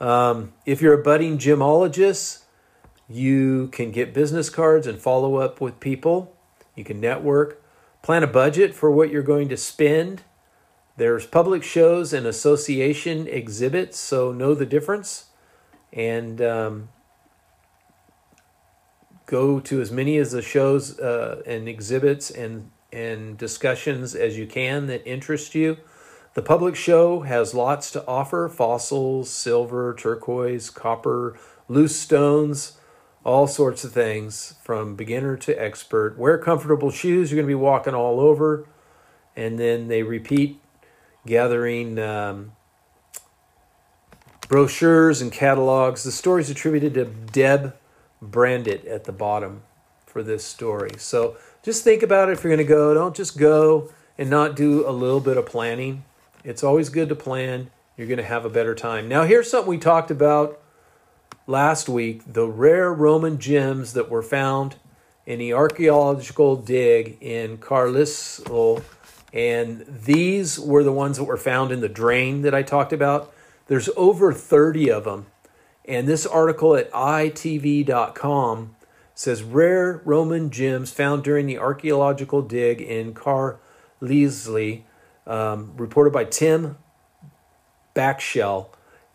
Um, 0.00 0.52
if 0.64 0.80
you're 0.80 1.00
a 1.00 1.02
budding 1.02 1.38
gemologist, 1.38 2.42
you 3.08 3.68
can 3.68 3.90
get 3.90 4.14
business 4.14 4.50
cards 4.50 4.86
and 4.86 4.98
follow 4.98 5.36
up 5.36 5.60
with 5.60 5.80
people. 5.80 6.36
You 6.74 6.84
can 6.84 7.00
network, 7.00 7.62
plan 8.02 8.22
a 8.22 8.28
budget 8.28 8.74
for 8.74 8.90
what 8.90 9.10
you're 9.10 9.22
going 9.22 9.48
to 9.48 9.56
spend 9.56 10.22
there's 10.98 11.26
public 11.26 11.62
shows 11.62 12.12
and 12.12 12.26
association 12.26 13.28
exhibits, 13.28 13.96
so 13.96 14.32
know 14.32 14.52
the 14.52 14.66
difference. 14.66 15.26
And 15.92 16.42
um, 16.42 16.88
go 19.26 19.60
to 19.60 19.80
as 19.80 19.92
many 19.92 20.18
of 20.18 20.30
the 20.30 20.42
shows 20.42 20.98
uh, 20.98 21.42
and 21.46 21.68
exhibits 21.68 22.32
and, 22.32 22.72
and 22.92 23.38
discussions 23.38 24.16
as 24.16 24.36
you 24.36 24.48
can 24.48 24.88
that 24.88 25.06
interest 25.06 25.54
you. 25.54 25.76
The 26.34 26.42
public 26.42 26.76
show 26.76 27.20
has 27.20 27.54
lots 27.54 27.90
to 27.92 28.06
offer 28.06 28.48
fossils, 28.48 29.30
silver, 29.30 29.94
turquoise, 29.94 30.70
copper, 30.70 31.38
loose 31.68 31.98
stones, 31.98 32.78
all 33.24 33.46
sorts 33.46 33.84
of 33.84 33.92
things 33.92 34.54
from 34.62 34.94
beginner 34.94 35.36
to 35.36 35.62
expert. 35.62 36.16
Wear 36.16 36.38
comfortable 36.38 36.90
shoes, 36.90 37.30
you're 37.30 37.36
going 37.36 37.46
to 37.46 37.50
be 37.50 37.54
walking 37.54 37.94
all 37.94 38.20
over. 38.20 38.66
And 39.36 39.58
then 39.58 39.88
they 39.88 40.02
repeat 40.02 40.60
gathering 41.26 41.98
um, 41.98 42.52
brochures 44.48 45.20
and 45.20 45.30
catalogs. 45.30 46.04
The 46.04 46.12
story 46.12 46.42
is 46.42 46.50
attributed 46.50 46.94
to 46.94 47.04
Deb 47.04 47.76
Brandit 48.22 48.88
at 48.90 49.04
the 49.04 49.12
bottom 49.12 49.62
for 50.06 50.22
this 50.22 50.44
story. 50.44 50.92
So 50.98 51.36
just 51.62 51.84
think 51.84 52.02
about 52.02 52.28
it 52.28 52.32
if 52.32 52.42
you're 52.42 52.54
going 52.54 52.66
to 52.66 52.72
go. 52.72 52.94
Don't 52.94 53.14
just 53.14 53.38
go 53.38 53.92
and 54.16 54.30
not 54.30 54.56
do 54.56 54.88
a 54.88 54.90
little 54.90 55.20
bit 55.20 55.36
of 55.36 55.46
planning. 55.46 56.04
It's 56.48 56.64
always 56.64 56.88
good 56.88 57.10
to 57.10 57.14
plan. 57.14 57.70
You're 57.94 58.06
going 58.06 58.16
to 58.16 58.24
have 58.24 58.46
a 58.46 58.48
better 58.48 58.74
time. 58.74 59.06
Now, 59.06 59.24
here's 59.24 59.50
something 59.50 59.68
we 59.68 59.76
talked 59.76 60.10
about 60.10 60.58
last 61.46 61.90
week 61.90 62.22
the 62.26 62.46
rare 62.46 62.90
Roman 62.90 63.38
gems 63.38 63.92
that 63.92 64.08
were 64.08 64.22
found 64.22 64.76
in 65.26 65.38
the 65.40 65.52
archaeological 65.52 66.56
dig 66.56 67.18
in 67.20 67.58
Carlisle 67.58 68.82
and 69.30 69.84
these 69.86 70.58
were 70.58 70.82
the 70.82 70.90
ones 70.90 71.18
that 71.18 71.24
were 71.24 71.36
found 71.36 71.70
in 71.70 71.82
the 71.82 71.88
drain 71.88 72.40
that 72.40 72.54
I 72.54 72.62
talked 72.62 72.94
about. 72.94 73.30
There's 73.66 73.90
over 73.94 74.32
30 74.32 74.90
of 74.90 75.04
them. 75.04 75.26
And 75.84 76.08
this 76.08 76.24
article 76.24 76.74
at 76.76 76.90
itv.com 76.92 78.74
says 79.14 79.42
rare 79.42 80.00
Roman 80.02 80.48
gems 80.48 80.92
found 80.92 81.24
during 81.24 81.44
the 81.44 81.58
archaeological 81.58 82.40
dig 82.40 82.80
in 82.80 83.12
Carlisle, 83.12 83.58
um, 85.28 85.74
reported 85.76 86.12
by 86.12 86.24
Tim 86.24 86.76
Backshell, 87.94 88.70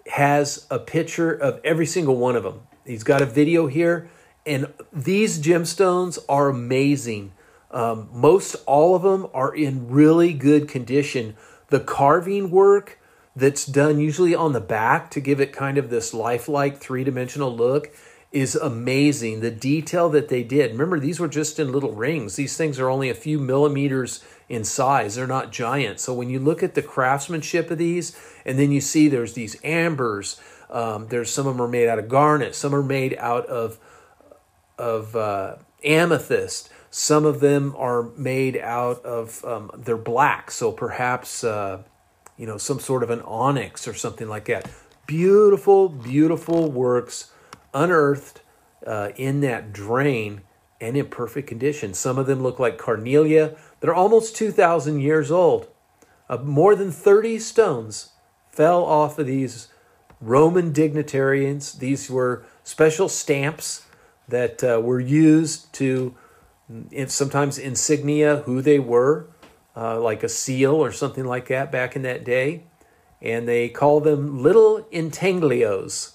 has 0.08 0.67
a 0.70 0.79
picture 0.79 1.32
of 1.34 1.60
every 1.63 1.86
single 1.86 2.15
one 2.15 2.36
of 2.36 2.43
them. 2.43 2.62
He's 2.86 3.03
got 3.03 3.22
a 3.22 3.25
video 3.25 3.67
here, 3.67 4.10
and 4.46 4.72
these 4.91 5.39
gemstones 5.39 6.20
are 6.29 6.50
amazing. 6.50 7.34
Um, 7.72 8.10
most 8.13 8.55
all 8.65 8.96
of 8.96 9.01
them 9.01 9.27
are 9.34 9.53
in 9.53 9.89
really 9.89 10.34
good 10.34 10.67
condition. 10.67 11.36
The 11.70 11.79
carving 11.79 12.51
work 12.51 13.00
that's 13.36 13.65
done 13.65 14.00
usually 14.00 14.36
on 14.36 14.53
the 14.53 14.62
back 14.62 15.10
to 15.12 15.20
give 15.20 15.39
it 15.41 15.51
kind 15.53 15.77
of 15.77 15.89
this 15.89 16.13
lifelike 16.13 16.77
three 16.77 17.03
dimensional 17.03 17.55
look 17.55 17.91
is 18.32 18.55
amazing. 18.55 19.39
The 19.39 19.51
detail 19.51 20.10
that 20.10 20.27
they 20.27 20.43
did. 20.43 20.72
Remember, 20.72 21.00
these 21.00 21.20
were 21.20 21.27
just 21.27 21.60
in 21.60 21.72
little 21.72 21.93
rings. 21.93 22.36
These 22.36 22.58
things 22.58 22.79
are 22.79 22.89
only 22.89 23.10
a 23.10 23.15
few 23.15 23.39
millimeters 23.39 24.24
in 24.50 24.63
size. 24.63 25.15
They're 25.15 25.27
not 25.27 25.51
giant. 25.51 26.00
So 26.00 26.13
when 26.13 26.29
you 26.29 26.39
look 26.39 26.63
at 26.63 26.75
the 26.75 26.81
craftsmanship 26.81 27.71
of 27.71 27.77
these, 27.77 28.17
and 28.45 28.59
then 28.59 28.71
you 28.71 28.81
see 28.81 29.07
there's 29.07 29.33
these 29.33 29.57
ambers. 29.63 30.39
Um, 30.69 31.07
there's 31.07 31.29
some 31.29 31.47
of 31.47 31.55
them 31.55 31.62
are 31.62 31.67
made 31.67 31.88
out 31.88 32.00
of 32.00 32.07
garnet. 32.09 32.55
Some 32.55 32.73
are 32.73 32.83
made 32.83 33.15
out 33.17 33.45
of 33.47 33.79
of 34.77 35.15
uh, 35.15 35.55
amethyst. 35.83 36.69
Some 36.89 37.25
of 37.25 37.39
them 37.39 37.73
are 37.75 38.03
made 38.17 38.55
out 38.57 39.03
of, 39.03 39.43
um, 39.45 39.71
they're 39.75 39.97
black, 39.97 40.51
so 40.51 40.71
perhaps, 40.71 41.43
uh, 41.43 41.81
you 42.38 42.45
know, 42.45 42.57
some 42.57 42.79
sort 42.79 43.01
of 43.01 43.09
an 43.09 43.21
onyx 43.21 43.88
or 43.88 43.95
something 43.95 44.27
like 44.27 44.45
that. 44.45 44.69
Beautiful, 45.07 45.89
beautiful 45.89 46.71
works 46.71 47.31
unearthed 47.73 48.41
uh, 48.85 49.09
in 49.15 49.41
that 49.41 49.73
drain 49.73 50.41
and 50.79 50.95
in 50.95 51.07
perfect 51.07 51.47
condition. 51.47 51.95
Some 51.95 52.19
of 52.19 52.27
them 52.27 52.43
look 52.43 52.59
like 52.59 52.77
carnelia. 52.77 53.57
They're 53.83 53.93
almost 53.93 54.37
2,000 54.37 55.01
years 55.01 55.29
old. 55.29 55.67
Uh, 56.29 56.37
more 56.37 56.73
than 56.73 56.89
30 56.89 57.37
stones 57.37 58.11
fell 58.49 58.85
off 58.85 59.19
of 59.19 59.27
these 59.27 59.67
Roman 60.21 60.71
dignitarians. 60.71 61.77
These 61.77 62.09
were 62.09 62.45
special 62.63 63.09
stamps 63.09 63.85
that 64.29 64.63
uh, 64.63 64.79
were 64.81 65.01
used 65.01 65.73
to 65.73 66.15
sometimes 67.07 67.57
insignia 67.57 68.37
who 68.45 68.61
they 68.61 68.79
were, 68.79 69.27
uh, 69.75 69.99
like 69.99 70.23
a 70.23 70.29
seal 70.29 70.75
or 70.75 70.93
something 70.93 71.25
like 71.25 71.49
that 71.49 71.69
back 71.69 71.97
in 71.97 72.03
that 72.03 72.23
day. 72.23 72.63
And 73.21 73.49
they 73.49 73.67
call 73.67 73.99
them 73.99 74.41
little 74.41 74.87
intaglios. 74.93 76.13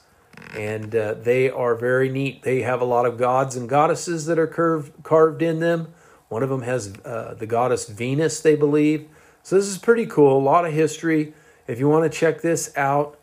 And 0.56 0.96
uh, 0.96 1.12
they 1.12 1.50
are 1.50 1.74
very 1.74 2.08
neat. 2.08 2.44
They 2.44 2.62
have 2.62 2.80
a 2.80 2.86
lot 2.86 3.04
of 3.04 3.18
gods 3.18 3.56
and 3.56 3.68
goddesses 3.68 4.24
that 4.24 4.38
are 4.38 4.46
curved, 4.46 5.02
carved 5.02 5.42
in 5.42 5.60
them. 5.60 5.92
One 6.28 6.42
of 6.42 6.48
them 6.50 6.62
has 6.62 6.94
uh, 7.04 7.34
the 7.38 7.46
goddess 7.46 7.88
Venus, 7.88 8.40
they 8.40 8.56
believe. 8.56 9.08
So 9.42 9.56
this 9.56 9.66
is 9.66 9.78
pretty 9.78 10.06
cool. 10.06 10.36
A 10.36 10.42
lot 10.42 10.66
of 10.66 10.72
history. 10.72 11.32
If 11.66 11.78
you 11.78 11.88
want 11.88 12.10
to 12.10 12.18
check 12.18 12.42
this 12.42 12.76
out, 12.76 13.18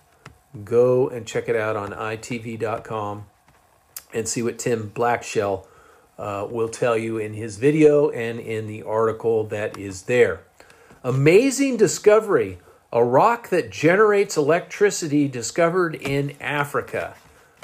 go 0.64 1.10
and 1.10 1.26
check 1.26 1.48
it 1.50 1.56
out 1.56 1.76
on 1.76 1.92
itv.com 1.92 3.26
and 4.14 4.28
see 4.28 4.42
what 4.42 4.58
Tim 4.58 4.90
Blackshell 4.90 5.68
uh, 6.18 6.48
will 6.50 6.70
tell 6.70 6.98
you 6.98 7.18
in 7.18 7.34
his 7.34 7.58
video 7.58 8.10
and 8.10 8.40
in 8.40 8.68
the 8.68 8.84
article 8.84 9.44
that 9.46 9.78
is 9.78 10.04
there. 10.04 10.42
Amazing 11.04 11.78
discovery 11.78 12.60
a 12.96 13.04
rock 13.04 13.50
that 13.50 13.70
generates 13.70 14.38
electricity 14.38 15.28
discovered 15.28 15.96
in 15.96 16.34
Africa. 16.40 17.14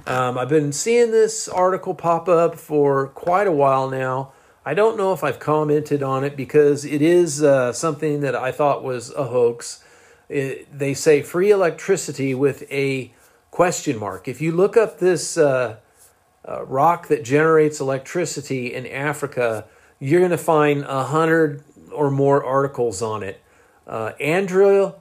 Um, 0.06 0.38
I've 0.38 0.50
been 0.50 0.74
seeing 0.74 1.12
this 1.12 1.48
article 1.48 1.96
pop 1.96 2.28
up 2.28 2.56
for 2.56 3.08
quite 3.08 3.48
a 3.48 3.52
while 3.52 3.90
now. 3.90 4.34
I 4.64 4.76
don't 4.76 4.96
know 4.96 5.12
if 5.12 5.24
I've 5.24 5.40
commented 5.40 6.04
on 6.04 6.24
it 6.24 6.38
because 6.38 6.86
it 6.86 7.02
is 7.02 7.42
uh, 7.42 7.74
something 7.74 8.22
that 8.22 8.36
I 8.36 8.52
thought 8.52 8.84
was 8.84 9.12
a 9.14 9.24
hoax. 9.24 9.84
It, 10.30 10.78
they 10.78 10.94
say 10.94 11.24
free 11.24 11.50
electricity 11.50 12.36
with 12.36 12.72
a 12.72 13.12
question 13.50 13.98
mark. 13.98 14.28
If 14.28 14.40
you 14.40 14.52
look 14.52 14.78
up 14.78 15.00
this 15.00 15.36
uh, 15.36 15.78
uh, 16.48 16.64
rock 16.66 17.08
that 17.08 17.24
generates 17.24 17.80
electricity 17.80 18.72
in 18.74 18.86
Africa, 18.86 19.66
you're 20.00 20.22
going 20.22 20.30
to 20.32 20.38
find 20.38 20.84
a 20.84 21.06
hundred 21.06 21.64
or 21.92 22.12
more 22.12 22.44
articles 22.44 23.02
on 23.02 23.24
it. 23.24 23.42
Uh, 23.88 24.12
Andrei 24.20 24.92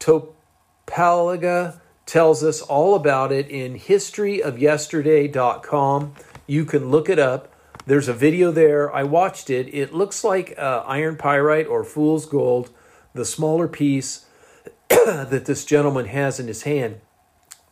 Tapalaga 0.00 1.78
tells 2.04 2.42
us 2.42 2.60
all 2.62 2.96
about 2.96 3.30
it 3.30 3.48
in 3.48 3.78
historyofyesterday.com. 3.78 6.14
You 6.46 6.64
can 6.64 6.90
look 6.90 7.08
it 7.08 7.20
up. 7.20 7.51
There's 7.86 8.08
a 8.08 8.14
video 8.14 8.50
there. 8.52 8.94
I 8.94 9.02
watched 9.02 9.50
it. 9.50 9.72
It 9.74 9.92
looks 9.92 10.22
like 10.22 10.54
uh, 10.56 10.84
iron 10.86 11.16
pyrite 11.16 11.66
or 11.66 11.84
fool's 11.84 12.26
gold, 12.26 12.70
the 13.14 13.24
smaller 13.24 13.66
piece 13.66 14.26
that 14.88 15.44
this 15.46 15.64
gentleman 15.64 16.06
has 16.06 16.38
in 16.38 16.46
his 16.46 16.62
hand. 16.62 17.00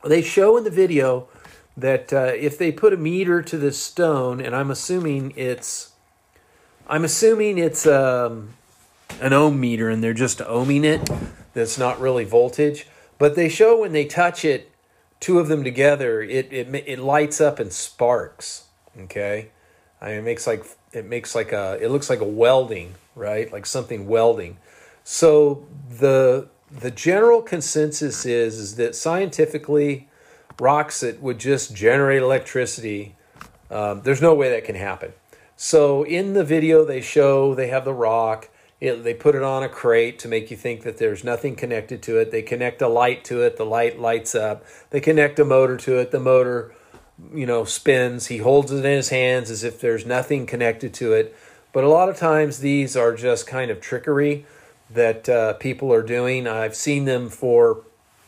They 0.05 0.23
show 0.23 0.57
in 0.57 0.64
the 0.64 0.71
video 0.71 1.29
that 1.76 2.12
uh, 2.12 2.33
if 2.37 2.59
they 2.59 2.73
put 2.73 2.93
a 2.93 2.97
meter 2.97 3.43
to 3.43 3.57
this 3.57 3.81
stone, 3.81 4.40
and 4.40 4.55
I'm 4.55 4.71
assuming 4.71 5.33
it's, 5.37 5.93
I'm 6.88 7.05
assuming 7.05 7.59
it's 7.59 7.87
um, 7.87 8.55
an 9.21 9.33
ohm 9.33 9.61
meter, 9.61 9.88
and 9.88 10.02
they're 10.02 10.14
just 10.14 10.38
ohming 10.38 10.85
it. 10.85 11.09
That's 11.55 11.79
not 11.79 12.00
really 12.00 12.25
voltage, 12.25 12.87
but 13.19 13.37
they 13.37 13.49
show 13.49 13.81
when 13.81 13.93
they 13.93 14.04
touch 14.04 14.45
it, 14.45 14.73
two 15.21 15.39
of 15.39 15.49
them 15.49 15.63
together, 15.63 16.23
it 16.23 16.52
it 16.52 16.75
it 16.87 16.99
lights 16.99 17.41
up 17.41 17.58
and 17.58 17.73
sparks. 17.73 18.65
Okay, 18.99 19.50
I 20.00 20.08
mean, 20.08 20.19
it 20.19 20.23
makes 20.23 20.47
like 20.47 20.65
it 20.93 21.06
makes 21.06 21.34
like 21.34 21.52
a 21.52 21.78
it 21.80 21.89
looks 21.89 22.08
like 22.08 22.21
a 22.21 22.25
welding, 22.25 22.95
right? 23.15 23.52
Like 23.52 23.67
something 23.67 24.08
welding. 24.08 24.56
So 25.04 25.67
the 25.91 26.49
the 26.71 26.91
general 26.91 27.43
consensus 27.43 28.25
is 28.25 28.58
is 28.58 28.76
that 28.76 28.95
scientifically 28.95 30.08
rocks 30.58 31.00
that 31.00 31.21
would 31.21 31.39
just 31.39 31.75
generate 31.75 32.23
electricity. 32.23 33.17
Um, 33.71 34.02
there's 34.02 34.23
no 34.23 34.34
way 34.34 34.50
that 34.50 34.65
can 34.65 34.75
happen. 34.75 35.13
So 35.56 36.04
in 36.04 36.32
the 36.32 36.45
video, 36.45 36.84
they 36.84 37.00
show 37.00 37.54
they 37.54 37.69
have 37.69 37.84
the 37.84 37.95
rock. 37.95 38.49
It, 38.80 39.04
they 39.04 39.13
put 39.13 39.34
it 39.34 39.43
on 39.43 39.63
a 39.63 39.69
crate 39.69 40.19
to 40.21 40.28
make 40.28 40.50
you 40.50 40.56
think 40.56 40.82
that 40.84 40.97
there's 40.97 41.23
nothing 41.23 41.54
connected 41.54 42.02
to 42.04 42.19
it. 42.19 42.30
They 42.30 42.41
connect 42.41 42.80
a 42.80 42.89
light 42.89 43.25
to 43.25 43.43
it. 43.43 43.58
The 43.58 43.67
light 43.67 44.00
lights 44.00 44.34
up. 44.34 44.65
They 44.89 45.00
connect 45.00 45.39
a 45.39 45.45
motor 45.45 45.76
to 45.76 45.99
it. 45.99 46.13
The 46.13 46.21
motor, 46.21 46.75
you 47.35 47.47
know, 47.47 47.65
spins. 47.65 48.26
He 48.26 48.39
holds 48.39 48.73
it 48.73 48.85
in 48.85 48.91
his 48.91 49.11
hands 49.11 49.50
as 49.50 49.65
if 49.65 49.80
there's 49.80 50.06
nothing 50.06 50.47
connected 50.47 50.95
to 50.95 51.13
it. 51.13 51.37
But 51.73 51.85
a 51.85 51.89
lot 51.89 52.09
of 52.09 52.17
times 52.17 52.59
these 52.59 52.97
are 52.97 53.15
just 53.15 53.47
kind 53.47 53.71
of 53.71 53.80
trickery 53.80 54.45
that 54.91 55.28
uh, 55.28 55.52
people 55.54 55.93
are 55.93 56.02
doing. 56.02 56.47
I've 56.47 56.75
seen 56.75 57.04
them 57.04 57.28
for 57.28 57.85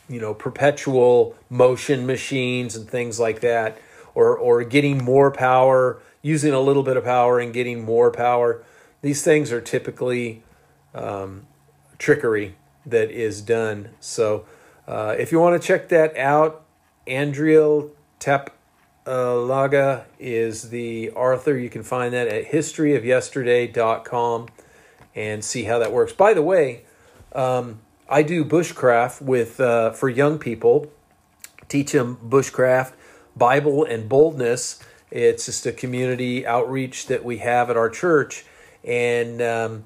you 0.09 0.19
know 0.19 0.33
perpetual 0.33 1.35
motion 1.49 2.05
machines 2.05 2.75
and 2.75 2.87
things 2.87 3.19
like 3.19 3.41
that 3.41 3.77
or 4.13 4.37
or 4.37 4.63
getting 4.63 5.03
more 5.03 5.31
power 5.31 6.01
using 6.21 6.53
a 6.53 6.59
little 6.59 6.83
bit 6.83 6.97
of 6.97 7.03
power 7.03 7.39
and 7.39 7.53
getting 7.53 7.83
more 7.83 8.11
power 8.11 8.63
these 9.01 9.23
things 9.23 9.51
are 9.51 9.61
typically 9.61 10.43
um, 10.93 11.45
trickery 11.97 12.55
that 12.85 13.09
is 13.09 13.41
done 13.41 13.89
so 13.99 14.45
uh, 14.87 15.15
if 15.17 15.31
you 15.31 15.39
want 15.39 15.59
to 15.59 15.65
check 15.65 15.87
that 15.89 16.15
out 16.17 16.63
andriel 17.07 17.89
tep 18.19 18.55
Laga 19.11 20.05
is 20.19 20.69
the 20.69 21.11
author. 21.11 21.57
You 21.57 21.69
can 21.69 21.83
find 21.83 22.13
that 22.13 22.27
at 22.27 22.47
historyofyesterday.com 22.47 24.47
and 25.15 25.43
see 25.43 25.63
how 25.63 25.79
that 25.79 25.91
works. 25.91 26.13
By 26.13 26.33
the 26.33 26.41
way, 26.41 26.83
um, 27.33 27.81
I 28.09 28.23
do 28.23 28.45
bushcraft 28.45 29.21
with 29.21 29.59
uh, 29.59 29.91
for 29.91 30.09
young 30.09 30.39
people, 30.39 30.91
teach 31.67 31.91
them 31.91 32.17
bushcraft, 32.23 32.93
Bible, 33.35 33.83
and 33.83 34.07
boldness. 34.07 34.79
It's 35.11 35.45
just 35.45 35.65
a 35.65 35.71
community 35.71 36.45
outreach 36.45 37.07
that 37.07 37.23
we 37.23 37.37
have 37.39 37.69
at 37.69 37.77
our 37.77 37.89
church, 37.89 38.45
and 38.83 39.41
um, 39.41 39.83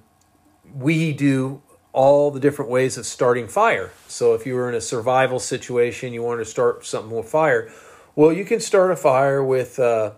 we 0.74 1.14
do 1.14 1.62
all 1.92 2.32
the 2.32 2.40
different 2.40 2.72
ways 2.72 2.98
of 2.98 3.06
starting 3.06 3.48
fire. 3.48 3.92
So 4.08 4.34
if 4.36 4.46
you 4.46 4.56
were 4.56 4.70
in 4.70 4.76
a 4.76 4.82
survival 4.82 5.40
situation, 5.40 6.14
you 6.14 6.22
wanted 6.22 6.46
to 6.46 6.50
start 6.50 6.86
something 6.86 7.16
with 7.16 7.28
fire, 7.28 7.72
well, 8.18 8.34
you 8.34 8.44
can 8.44 8.60
start 8.60 8.90
a 8.90 8.96
fire 8.96 9.44
with 9.44 9.78
uh, 9.78 10.12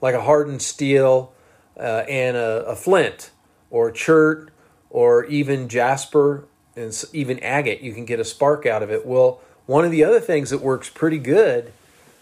like 0.00 0.14
a 0.14 0.22
hardened 0.22 0.62
steel 0.62 1.32
uh, 1.76 2.04
and 2.08 2.36
a, 2.36 2.64
a 2.66 2.76
flint 2.76 3.32
or 3.68 3.90
chert 3.90 4.52
or 4.90 5.24
even 5.24 5.68
jasper 5.68 6.46
and 6.76 7.04
even 7.12 7.40
agate, 7.40 7.80
you 7.80 7.92
can 7.92 8.04
get 8.04 8.20
a 8.20 8.24
spark 8.24 8.64
out 8.64 8.80
of 8.80 8.90
it. 8.90 9.04
Well, 9.04 9.40
one 9.66 9.84
of 9.84 9.90
the 9.90 10.04
other 10.04 10.20
things 10.20 10.50
that 10.50 10.60
works 10.60 10.88
pretty 10.88 11.18
good 11.18 11.72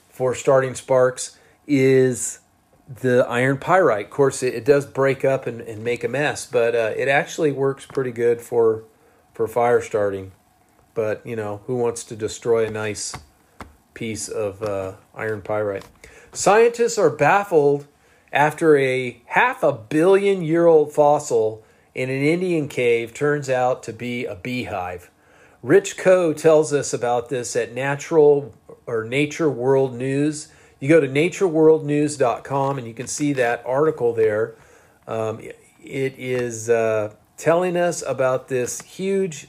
for 0.09 0.35
starting 0.35 0.75
sparks 0.75 1.37
is 1.67 2.41
the 2.89 3.27
iron 3.29 3.59
pyrite. 3.59 4.07
Of 4.07 4.11
course, 4.11 4.43
it, 4.43 4.55
it 4.55 4.65
does 4.65 4.87
break 4.87 5.23
up 5.23 5.47
and, 5.47 5.61
and, 5.61 5.85
make 5.85 6.03
a 6.03 6.09
mess, 6.09 6.47
but 6.47 6.75
uh, 6.75 6.93
it 6.97 7.09
actually 7.09 7.53
works 7.53 7.85
pretty 7.85 8.11
good 8.11 8.41
for 8.41 8.85
for 9.35 9.47
fire 9.47 9.83
starting. 9.83 10.33
But 10.95 11.25
you 11.27 11.37
know, 11.37 11.61
who 11.67 11.77
wants 11.77 12.05
to 12.05 12.17
destroy 12.17 12.67
a 12.67 12.71
nice 12.71 13.15
piece 14.01 14.29
of 14.29 14.63
uh, 14.63 14.95
iron 15.15 15.43
pyrite? 15.43 15.85
Scientists 16.33 16.97
are 16.97 17.11
baffled 17.11 17.87
after 18.33 18.79
a 18.79 19.21
half 19.27 19.63
a 19.63 19.73
billion 19.73 20.43
year 20.43 20.67
old 20.67 20.91
fossil 20.91 21.63
in 21.95 22.09
an 22.09 22.23
Indian 22.23 22.67
cave 22.67 23.13
turns 23.13 23.51
out 23.51 23.83
to 23.83 23.93
be 23.93 24.25
a 24.25 24.35
beehive. 24.35 25.11
Rich 25.63 25.99
Coe 25.99 26.33
tells 26.33 26.73
us 26.73 26.95
about 26.95 27.29
this 27.29 27.55
at 27.55 27.75
Natural 27.75 28.55
or 28.87 29.05
Nature 29.05 29.51
World 29.51 29.95
News. 29.95 30.49
You 30.79 30.89
go 30.89 31.01
to 31.01 31.09
natureworldnews.com 31.09 32.79
and 32.79 32.87
you 32.87 32.95
can 32.95 33.07
see 33.07 33.35
that 33.35 33.63
article 33.67 34.15
there. 34.15 34.55
Um, 35.07 35.41
it 35.83 36.15
is 36.17 36.71
uh, 36.71 37.13
telling 37.37 37.77
us 37.77 38.03
about 38.07 38.49
this 38.49 38.81
huge, 38.81 39.49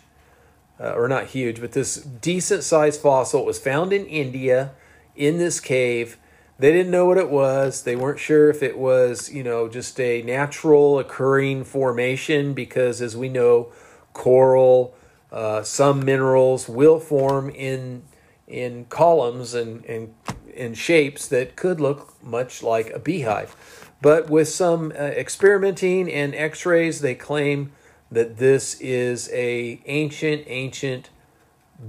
uh, 0.81 0.93
or 0.93 1.07
not 1.07 1.27
huge, 1.27 1.61
but 1.61 1.73
this 1.73 1.95
decent 1.95 2.63
sized 2.63 3.01
fossil. 3.01 3.45
Was 3.45 3.59
found 3.59 3.93
in 3.93 4.05
India 4.05 4.71
in 5.15 5.37
this 5.37 5.59
cave 5.59 6.17
they 6.61 6.71
didn't 6.71 6.91
know 6.91 7.07
what 7.07 7.17
it 7.17 7.31
was. 7.31 7.81
They 7.81 7.95
weren't 7.95 8.19
sure 8.19 8.51
if 8.51 8.61
it 8.61 8.77
was, 8.77 9.31
you 9.31 9.41
know, 9.43 9.67
just 9.67 9.99
a 9.99 10.21
natural 10.21 10.99
occurring 10.99 11.63
formation 11.63 12.53
because, 12.53 13.01
as 13.01 13.17
we 13.17 13.29
know, 13.29 13.71
coral, 14.13 14.93
uh, 15.31 15.63
some 15.63 16.05
minerals 16.05 16.69
will 16.69 16.99
form 16.99 17.49
in 17.49 18.03
in 18.47 18.85
columns 18.85 19.55
and, 19.55 19.83
and 19.85 20.13
in 20.53 20.75
shapes 20.75 21.27
that 21.29 21.55
could 21.55 21.81
look 21.81 22.21
much 22.23 22.61
like 22.61 22.91
a 22.91 22.99
beehive. 22.99 23.55
But 23.99 24.29
with 24.29 24.47
some 24.47 24.91
uh, 24.91 25.01
experimenting 25.01 26.11
and 26.11 26.35
X-rays, 26.35 27.01
they 27.01 27.15
claim 27.15 27.71
that 28.11 28.37
this 28.37 28.79
is 28.81 29.29
a 29.31 29.81
ancient, 29.85 30.43
ancient 30.47 31.09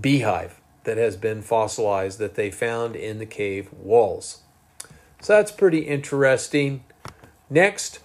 beehive 0.00 0.60
that 0.84 0.96
has 0.96 1.16
been 1.16 1.42
fossilized 1.42 2.18
that 2.18 2.34
they 2.34 2.50
found 2.50 2.94
in 2.96 3.18
the 3.18 3.26
cave 3.26 3.72
walls. 3.72 4.42
So 5.20 5.34
that's 5.34 5.52
pretty 5.52 5.80
interesting. 5.80 6.84
Next, 7.50 8.00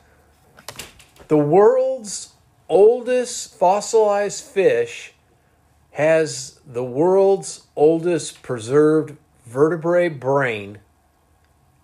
the 1.27 1.37
world's 1.37 2.33
oldest 2.69 3.57
fossilized 3.57 4.43
fish 4.43 5.13
has 5.91 6.59
the 6.65 6.83
world's 6.83 7.67
oldest 7.75 8.43
preserved 8.43 9.17
vertebrate 9.45 10.19
brain 10.19 10.79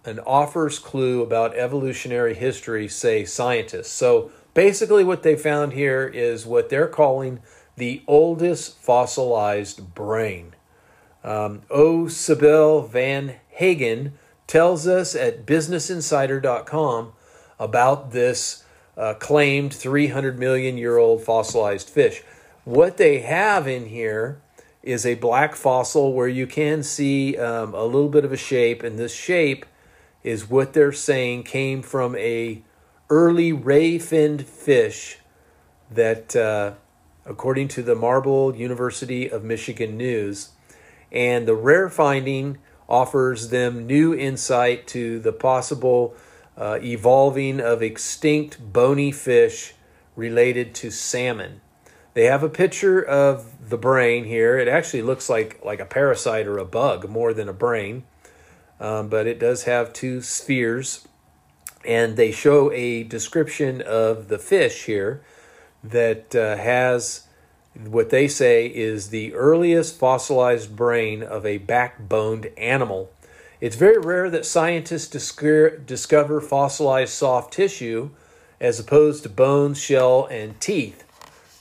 and 0.06 0.19
offers 0.28 0.78
clue 0.80 1.22
about 1.24 1.56
evolutionary 1.56 2.36
history, 2.36 2.88
say 2.88 3.26
scientists. 3.26 3.91
So 3.91 4.32
basically, 4.54 5.04
what 5.04 5.24
they 5.24 5.36
found 5.36 5.74
here 5.74 6.06
is 6.06 6.46
what 6.46 6.70
they're 6.70 6.88
calling 6.88 7.39
the 7.76 8.04
oldest 8.08 8.78
fossilized 8.78 9.94
brain. 9.96 10.56
Um, 11.24 11.62
o. 11.70 12.08
Sybil 12.08 12.82
Van 12.82 13.36
Hagen 13.50 14.13
tells 14.48 14.88
us 14.88 15.16
at 15.16 15.46
BusinessInsider.com 15.46 17.13
about 17.60 18.12
this 18.12 18.63
uh, 18.98 19.13
claimed 19.16 19.74
300 19.74 20.38
million 20.38 20.78
year 20.78 20.98
old 20.98 21.24
fossilized 21.24 21.89
fish. 21.89 22.24
What 22.66 22.98
they 22.98 23.20
have 23.20 23.68
in 23.68 23.88
here 23.88 24.39
is 24.84 25.06
a 25.06 25.16
black 25.16 25.56
fossil 25.56 26.13
where 26.13 26.28
you 26.28 26.46
can 26.46 26.84
see 26.84 27.38
um, 27.38 27.74
a 27.74 27.86
little 27.86 28.10
bit 28.10 28.26
of 28.26 28.32
a 28.32 28.38
shape, 28.38 28.84
and 28.84 29.00
this 29.00 29.13
shape 29.13 29.66
is 30.24 30.50
what 30.50 30.74
they're 30.74 30.92
saying 30.92 31.44
came 31.44 31.82
from 31.82 32.16
a 32.16 32.62
early 33.13 33.54
ray-finned 33.54 34.43
fish 34.43 35.19
that, 35.91 36.36
uh, 36.36 36.73
according 37.28 37.67
to 37.67 37.84
the 37.84 37.93
Marble 37.93 38.56
University 38.56 39.30
of 39.30 39.43
Michigan 39.43 39.95
News, 39.95 40.49
and 41.12 41.47
the 41.47 41.54
rare 41.54 41.89
finding 41.89 42.58
offers 42.89 43.49
them 43.49 43.86
new 43.86 44.15
insight 44.15 44.88
to 44.88 45.19
the 45.19 45.32
possible 45.32 46.15
uh, 46.58 46.80
evolving 46.82 47.60
of 47.60 47.84
extinct 47.84 48.73
bony 48.73 49.12
fish 49.12 49.76
related 50.15 50.73
to 50.73 50.89
salmon. 50.89 51.62
They 52.15 52.26
have 52.26 52.41
a 52.41 52.49
picture 52.49 52.99
of 52.99 53.69
the 53.69 53.78
brain 53.78 54.26
here. 54.26 54.58
It 54.58 54.67
actually 54.67 55.04
looks 55.04 55.30
like, 55.30 55.63
like 55.63 55.80
a 55.80 55.86
parasite 55.86 56.47
or 56.47 56.58
a 56.58 56.65
bug 56.65 57.08
more 57.08 57.32
than 57.32 57.47
a 57.47 57.54
brain, 57.54 58.06
um, 58.80 59.08
but 59.08 59.28
it 59.28 59.38
does 59.39 59.65
have 59.65 59.93
two 59.93 60.23
spheres. 60.23 61.08
And 61.86 62.15
they 62.15 62.32
show 62.32 62.72
a 62.72 63.04
description 63.04 63.82
of 63.82 64.28
the 64.30 64.39
fish 64.39 64.86
here 64.86 65.22
that 65.84 66.36
uh, 66.36 66.56
has 66.58 67.28
what 67.76 68.10
they 68.10 68.28
say 68.28 68.67
is 68.67 69.10
the 69.10 69.34
earliest 69.34 69.98
fossilized 69.98 70.76
brain 70.76 71.24
of 71.24 71.46
a 71.46 71.60
backboned 71.60 72.52
animal. 72.58 73.12
It's 73.60 73.76
very 73.76 73.98
rare 73.98 74.30
that 74.30 74.46
scientists 74.46 75.08
discover 75.08 76.41
fossilized 76.41 77.13
soft 77.13 77.54
tissue 77.54 78.12
as 78.60 78.80
opposed 78.80 79.24
to 79.24 79.30
bones, 79.30 79.80
shell, 79.80 80.26
and 80.28 80.60
teeth. 80.62 81.04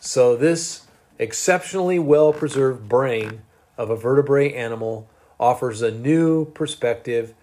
So, 0.00 0.36
this 0.36 0.86
exceptionally 1.18 1.98
well 1.98 2.32
preserved 2.32 2.88
brain 2.88 3.42
of 3.78 3.88
a 3.88 3.96
vertebrate 3.96 4.54
animal 4.54 5.08
offers 5.38 5.80
a 5.80 5.90
new 5.90 6.46
perspective 6.46 7.34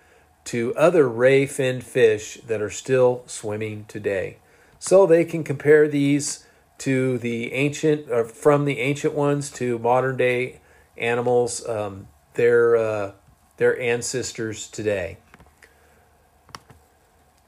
to 0.49 0.73
other 0.75 1.07
ray 1.07 1.45
finned 1.45 1.83
fish 1.83 2.39
that 2.47 2.61
are 2.61 2.69
still 2.69 3.23
swimming 3.25 3.85
today. 3.87 4.37
So, 4.79 5.05
they 5.05 5.25
can 5.25 5.43
compare 5.43 5.87
these 5.87 6.45
to 6.79 7.17
the 7.17 7.53
ancient, 7.53 8.09
or 8.09 8.25
from 8.25 8.65
the 8.65 8.79
ancient 8.79 9.13
ones 9.13 9.51
to 9.51 9.77
modern 9.79 10.17
day 10.17 10.61
animals, 10.97 11.67
um, 11.67 12.07
their 12.33 12.75
uh, 12.75 13.11
their 13.57 13.79
ancestors 13.79 14.67
today. 14.67 15.17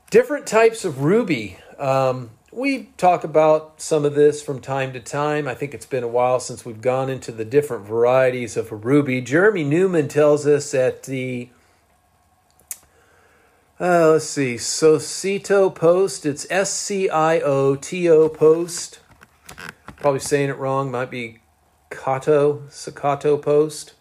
Different 0.10 0.46
types 0.46 0.84
of 0.84 1.04
ruby. 1.04 1.58
Um, 1.80 2.32
we 2.52 2.90
talk 2.98 3.24
about 3.24 3.80
some 3.80 4.04
of 4.04 4.14
this 4.14 4.44
from 4.44 4.60
time 4.60 4.92
to 4.92 5.00
time. 5.00 5.48
I 5.48 5.56
think 5.56 5.74
it's 5.74 5.86
been 5.86 6.04
a 6.04 6.08
while 6.10 6.42
since 6.42 6.66
we've 6.66 6.82
gone 6.82 7.10
into 7.10 7.32
the 7.32 7.46
different 7.46 7.86
varieties 7.86 8.58
of 8.58 8.86
ruby. 8.86 9.22
Jeremy 9.22 9.64
Newman 9.64 10.10
tells 10.10 10.46
us 10.46 10.74
at 10.74 11.04
the 11.04 11.50
uh, 13.82 14.12
let's 14.12 14.26
see, 14.26 14.56
Socito 14.56 15.74
Post. 15.74 16.26
It's 16.26 16.48
S 16.50 16.72
C 16.72 17.10
I 17.10 17.39
O 17.39 17.76
T 17.76 18.08
O 18.08 18.30
Post 18.30 19.00
probably 20.02 20.20
saying 20.20 20.50
it 20.50 20.58
wrong, 20.58 20.91
might 20.91 21.12
be 21.12 21.38
Kato, 21.91 22.63
Sakato 22.70 23.39
Post. 23.39 23.94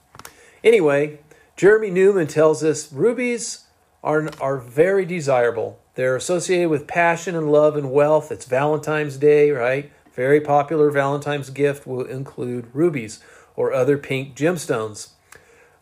Anyway, 0.65 1.21
Jeremy 1.57 1.91
Newman 1.91 2.27
tells 2.27 2.65
us 2.65 2.91
rubies 2.91 3.67
are, 4.03 4.31
are 4.41 4.57
very 4.57 5.05
desirable. 5.05 5.79
They're 5.95 6.17
associated 6.17 6.71
with 6.71 6.87
passion 6.87 7.37
and 7.37 7.53
love 7.53 7.77
and 7.77 7.93
wealth. 7.93 8.33
It's 8.33 8.47
Valentine's 8.47 9.19
Day, 9.19 9.51
right? 9.51 9.93
Very 10.15 10.41
popular 10.41 10.91
Valentine's 10.91 11.51
gift 11.51 11.87
will 11.87 12.05
include 12.05 12.71
rubies 12.73 13.23
or 13.55 13.75
other 13.75 13.99
pink 13.99 14.35
gemstones. 14.35 15.11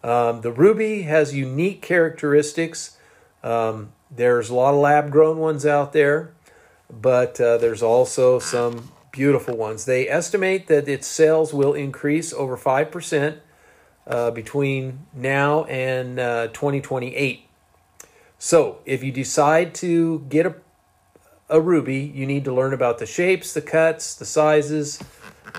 Um, 0.03 0.41
the 0.41 0.53
ruby 0.53 1.03
has 1.03 1.35
unique 1.35 1.81
characteristics. 1.81 2.98
Um, 3.43 3.93
there's 4.11 4.51
a 4.51 4.55
lot 4.55 4.75
of 4.75 4.81
lab 4.81 5.11
grown 5.11 5.39
ones 5.39 5.67
out 5.67 5.93
there, 5.93 6.33
but 6.91 7.41
uh, 7.41 7.59
there's 7.59 7.83
also 7.83 8.39
some 8.39 8.91
beautiful 9.13 9.57
ones. 9.57 9.85
They 9.85 10.09
estimate 10.09 10.67
that 10.69 10.89
its 10.89 11.07
sales 11.07 11.53
will 11.53 11.75
increase 11.75 12.33
over 12.33 12.57
5% 12.57 13.39
uh, 14.07 14.31
between 14.31 15.07
now 15.15 15.65
and 15.65 16.19
uh, 16.19 16.49
2028. 16.49 17.45
So, 18.39 18.79
if 18.87 19.03
you 19.03 19.11
decide 19.11 19.75
to 19.77 20.21
get 20.29 20.47
a, 20.47 20.55
a 21.49 21.61
ruby, 21.61 21.99
you 22.15 22.25
need 22.25 22.45
to 22.45 22.55
learn 22.55 22.73
about 22.73 22.99
the 22.99 23.07
shapes, 23.07 23.53
the 23.53 23.61
cuts, 23.61 24.15
the 24.15 24.25
sizes, 24.25 25.03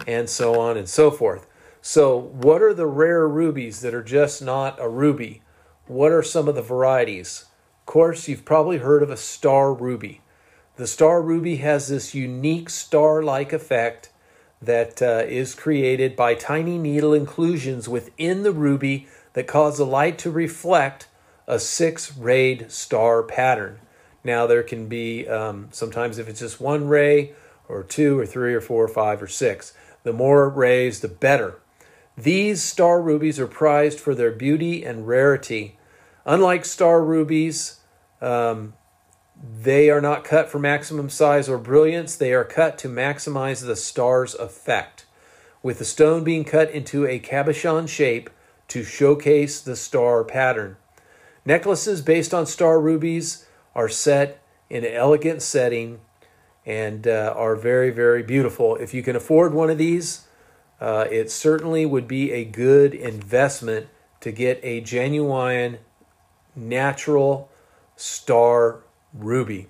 and 0.07 0.29
so 0.29 0.59
on 0.59 0.77
and 0.77 0.87
so 0.87 1.11
forth. 1.11 1.45
So, 1.81 2.17
what 2.17 2.61
are 2.61 2.73
the 2.73 2.87
rare 2.87 3.27
rubies 3.27 3.81
that 3.81 3.93
are 3.93 4.03
just 4.03 4.41
not 4.41 4.79
a 4.79 4.87
ruby? 4.87 5.41
What 5.87 6.11
are 6.11 6.23
some 6.23 6.47
of 6.47 6.55
the 6.55 6.61
varieties? 6.61 7.45
Course, 7.89 8.27
you've 8.27 8.45
probably 8.45 8.77
heard 8.77 9.01
of 9.01 9.09
a 9.09 9.17
star 9.17 9.73
ruby. 9.73 10.21
The 10.75 10.85
star 10.85 11.23
ruby 11.23 11.55
has 11.55 11.87
this 11.87 12.13
unique 12.13 12.69
star 12.69 13.23
like 13.23 13.51
effect 13.51 14.11
that 14.61 15.01
uh, 15.01 15.23
is 15.27 15.55
created 15.55 16.15
by 16.15 16.35
tiny 16.35 16.77
needle 16.77 17.15
inclusions 17.15 17.89
within 17.89 18.43
the 18.43 18.51
ruby 18.51 19.07
that 19.33 19.47
cause 19.47 19.79
the 19.79 19.87
light 19.87 20.19
to 20.19 20.29
reflect 20.29 21.07
a 21.47 21.57
six 21.57 22.15
rayed 22.15 22.71
star 22.71 23.23
pattern. 23.23 23.79
Now, 24.23 24.45
there 24.45 24.61
can 24.61 24.85
be 24.85 25.27
um, 25.27 25.69
sometimes 25.71 26.19
if 26.19 26.29
it's 26.29 26.41
just 26.41 26.61
one 26.61 26.87
ray, 26.87 27.33
or 27.67 27.81
two, 27.81 28.19
or 28.19 28.27
three, 28.27 28.53
or 28.53 28.61
four, 28.61 28.83
or 28.83 28.87
five, 28.87 29.19
or 29.19 29.27
six. 29.27 29.73
The 30.03 30.13
more 30.13 30.47
rays, 30.47 30.99
the 30.99 31.07
better. 31.07 31.59
These 32.15 32.61
star 32.61 33.01
rubies 33.01 33.39
are 33.39 33.47
prized 33.47 33.99
for 33.99 34.13
their 34.13 34.31
beauty 34.31 34.85
and 34.85 35.07
rarity. 35.07 35.79
Unlike 36.23 36.65
star 36.65 37.03
rubies, 37.03 37.77
um, 38.21 38.73
they 39.41 39.89
are 39.89 40.01
not 40.01 40.23
cut 40.23 40.49
for 40.49 40.59
maximum 40.59 41.09
size 41.09 41.47
or 41.47 41.57
brilliance, 41.57 42.15
they 42.15 42.33
are 42.33 42.43
cut 42.43 42.77
to 42.79 42.89
maximize 42.89 43.65
the 43.65 43.75
star's 43.75 44.35
effect, 44.35 45.05
with 45.63 45.79
the 45.79 45.85
stone 45.85 46.23
being 46.23 46.43
cut 46.43 46.69
into 46.71 47.05
a 47.05 47.19
cabochon 47.19 47.87
shape 47.87 48.29
to 48.67 48.83
showcase 48.83 49.61
the 49.61 49.75
star 49.75 50.23
pattern. 50.23 50.77
Necklaces 51.45 52.01
based 52.01 52.33
on 52.33 52.45
star 52.45 52.79
rubies 52.79 53.45
are 53.73 53.89
set 53.89 54.41
in 54.69 54.83
an 54.83 54.93
elegant 54.93 55.41
setting 55.41 55.99
and 56.65 57.07
uh, 57.07 57.33
are 57.35 57.55
very, 57.55 57.89
very 57.89 58.21
beautiful. 58.21 58.75
If 58.75 58.93
you 58.93 59.01
can 59.01 59.15
afford 59.15 59.53
one 59.53 59.69
of 59.69 59.77
these, 59.77 60.27
uh, 60.79 61.07
it 61.09 61.31
certainly 61.31 61.85
would 61.85 62.07
be 62.07 62.31
a 62.31 62.45
good 62.45 62.93
investment 62.93 63.87
to 64.21 64.31
get 64.31 64.59
a 64.63 64.81
genuine, 64.81 65.79
natural 66.55 67.49
star 67.99 68.79
ruby. 69.13 69.67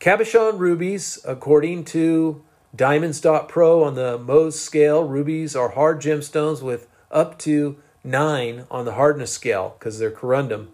Cabochon 0.00 0.58
rubies, 0.58 1.18
according 1.24 1.84
to 1.86 2.42
Diamonds.pro 2.76 3.82
on 3.82 3.94
the 3.94 4.18
Mohs 4.18 4.52
scale, 4.52 5.04
rubies 5.04 5.56
are 5.56 5.70
hard 5.70 6.00
gemstones 6.00 6.62
with 6.62 6.88
up 7.10 7.38
to 7.40 7.76
9 8.04 8.66
on 8.70 8.84
the 8.84 8.92
hardness 8.92 9.32
scale 9.32 9.76
because 9.78 9.98
they're 9.98 10.10
corundum. 10.10 10.68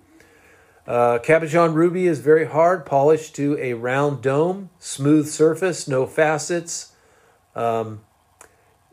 Uh, 0.86 1.18
Cabochon 1.18 1.74
ruby 1.74 2.06
is 2.06 2.18
very 2.18 2.46
hard, 2.46 2.84
polished 2.84 3.34
to 3.36 3.56
a 3.58 3.74
round 3.74 4.20
dome, 4.20 4.70
smooth 4.78 5.28
surface, 5.28 5.88
no 5.88 6.06
facets. 6.06 6.92
Um, 7.54 8.00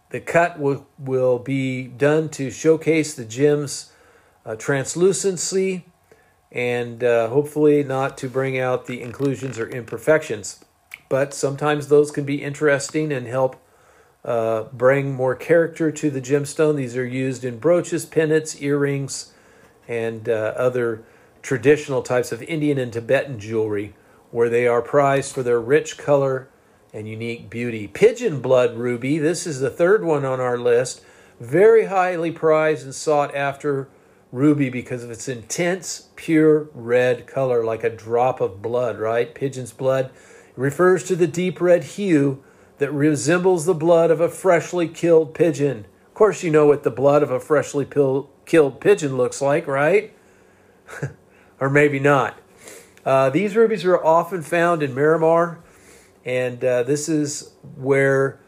the 0.09 0.19
cut 0.19 0.59
will, 0.59 0.85
will 0.99 1.39
be 1.39 1.83
done 1.83 2.29
to 2.29 2.51
showcase 2.51 3.15
the 3.15 3.25
gem's 3.25 3.91
uh, 4.45 4.55
translucency 4.55 5.85
and 6.53 7.03
uh, 7.03 7.29
hopefully 7.29 7.83
not 7.83 8.17
to 8.19 8.29
bring 8.29 8.59
out 8.59 8.85
the 8.85 9.01
inclusions 9.01 9.57
or 9.57 9.67
imperfections. 9.67 10.63
But 11.09 11.33
sometimes 11.33 11.87
those 11.87 12.11
can 12.11 12.25
be 12.25 12.43
interesting 12.43 13.11
and 13.11 13.27
help 13.27 13.55
uh, 14.23 14.63
bring 14.71 15.13
more 15.13 15.35
character 15.35 15.91
to 15.91 16.09
the 16.09 16.21
gemstone. 16.21 16.75
These 16.75 16.95
are 16.95 17.05
used 17.05 17.43
in 17.43 17.57
brooches, 17.57 18.05
pendants, 18.05 18.61
earrings, 18.61 19.33
and 19.87 20.29
uh, 20.29 20.53
other 20.55 21.03
traditional 21.41 22.01
types 22.03 22.31
of 22.31 22.41
Indian 22.43 22.77
and 22.77 22.93
Tibetan 22.93 23.39
jewelry, 23.39 23.93
where 24.31 24.49
they 24.49 24.67
are 24.67 24.81
prized 24.81 25.33
for 25.33 25.43
their 25.43 25.59
rich 25.59 25.97
color 25.97 26.47
and 26.93 27.07
unique 27.07 27.49
beauty. 27.49 27.87
Pigeon 27.87 28.39
blood 28.39 28.77
ruby, 28.77 29.17
this 29.17 29.45
is 29.45 29.59
the 29.59 29.69
third 29.69 30.05
one 30.05 30.23
on 30.23 30.39
our 30.39 30.57
list. 30.57 31.03
Very 31.39 31.85
highly 31.85 32.31
prized 32.31 32.85
and 32.85 32.95
sought 32.95 33.35
after 33.35 33.89
ruby 34.33 34.67
because 34.67 35.03
of 35.03 35.11
its 35.11 35.29
intense, 35.29 36.09
pure 36.15 36.67
red 36.73 37.27
color, 37.27 37.63
like 37.63 37.83
a 37.83 37.89
drop 37.89 38.41
of 38.41 38.61
blood, 38.61 38.99
right? 38.99 39.33
Pigeon's 39.33 39.71
blood 39.71 40.05
it 40.05 40.57
refers 40.57 41.03
to 41.05 41.15
the 41.15 41.27
deep 41.27 41.61
red 41.61 41.83
hue 41.83 42.43
that 42.79 42.91
resembles 42.91 43.65
the 43.65 43.75
blood 43.75 44.09
of 44.09 44.19
a 44.19 44.27
freshly 44.27 44.87
killed 44.87 45.35
pigeon. 45.35 45.85
Of 46.07 46.15
course, 46.15 46.43
you 46.43 46.51
know 46.51 46.65
what 46.65 46.83
the 46.83 46.91
blood 46.91 47.21
of 47.23 47.29
a 47.29 47.39
freshly 47.39 47.85
killed 47.85 48.81
pigeon 48.81 49.17
looks 49.17 49.41
like, 49.41 49.67
right? 49.67 50.13
or 51.59 51.69
maybe 51.69 51.99
not. 51.99 52.39
Uh, 53.05 53.29
these 53.29 53.55
rubies 53.55 53.85
are 53.85 54.03
often 54.03 54.41
found 54.41 54.81
in 54.81 54.95
Myanmar, 54.95 55.59
and 56.25 56.63
uh, 56.63 56.83
this 56.83 57.07
is 57.07 57.53
where 57.75 58.39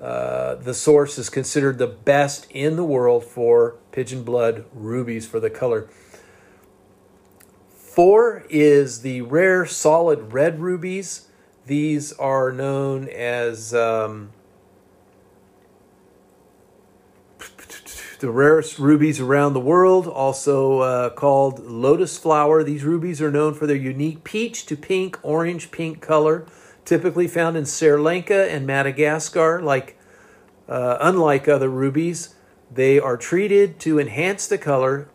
uh, 0.00 0.56
the 0.56 0.74
source 0.74 1.18
is 1.18 1.30
considered 1.30 1.78
the 1.78 1.86
best 1.86 2.46
in 2.50 2.76
the 2.76 2.84
world 2.84 3.24
for 3.24 3.76
pigeon 3.92 4.22
blood 4.22 4.64
rubies 4.72 5.26
for 5.26 5.40
the 5.40 5.50
color. 5.50 5.88
Four 7.70 8.44
is 8.50 9.02
the 9.02 9.22
rare 9.22 9.64
solid 9.66 10.32
red 10.32 10.58
rubies. 10.58 11.28
These 11.66 12.12
are 12.14 12.50
known 12.50 13.08
as 13.08 13.72
um, 13.72 14.32
the 18.18 18.30
rarest 18.30 18.78
rubies 18.78 19.20
around 19.20 19.52
the 19.52 19.60
world, 19.60 20.08
also 20.08 20.80
uh, 20.80 21.10
called 21.10 21.60
lotus 21.60 22.18
flower. 22.18 22.64
These 22.64 22.82
rubies 22.82 23.22
are 23.22 23.30
known 23.30 23.54
for 23.54 23.66
their 23.66 23.76
unique 23.76 24.24
peach 24.24 24.66
to 24.66 24.76
pink, 24.76 25.18
orange 25.22 25.70
pink 25.70 26.00
color, 26.00 26.46
typically 26.84 27.28
found 27.28 27.56
in 27.56 27.64
Sri 27.64 27.96
Lanka 27.96 28.50
and 28.50 28.66
Madagascar. 28.66 29.60
Like, 29.60 29.98
uh, 30.68 30.98
unlike 31.00 31.48
other 31.48 31.68
rubies, 31.68 32.34
they 32.70 32.98
are 32.98 33.16
treated 33.16 33.78
to 33.80 33.98
enhance 33.98 34.46
the 34.46 34.58
color. 34.58 35.08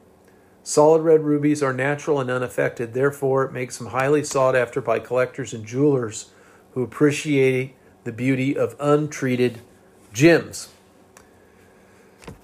Solid 0.63 1.01
red 1.01 1.21
rubies 1.21 1.63
are 1.63 1.73
natural 1.73 2.19
and 2.19 2.29
unaffected, 2.29 2.93
therefore, 2.93 3.45
it 3.45 3.53
makes 3.53 3.77
them 3.77 3.87
highly 3.87 4.23
sought 4.23 4.55
after 4.55 4.81
by 4.81 4.99
collectors 4.99 5.53
and 5.53 5.65
jewelers 5.65 6.31
who 6.73 6.83
appreciate 6.83 7.75
the 8.03 8.11
beauty 8.11 8.55
of 8.55 8.75
untreated 8.79 9.61
gems. 10.13 10.69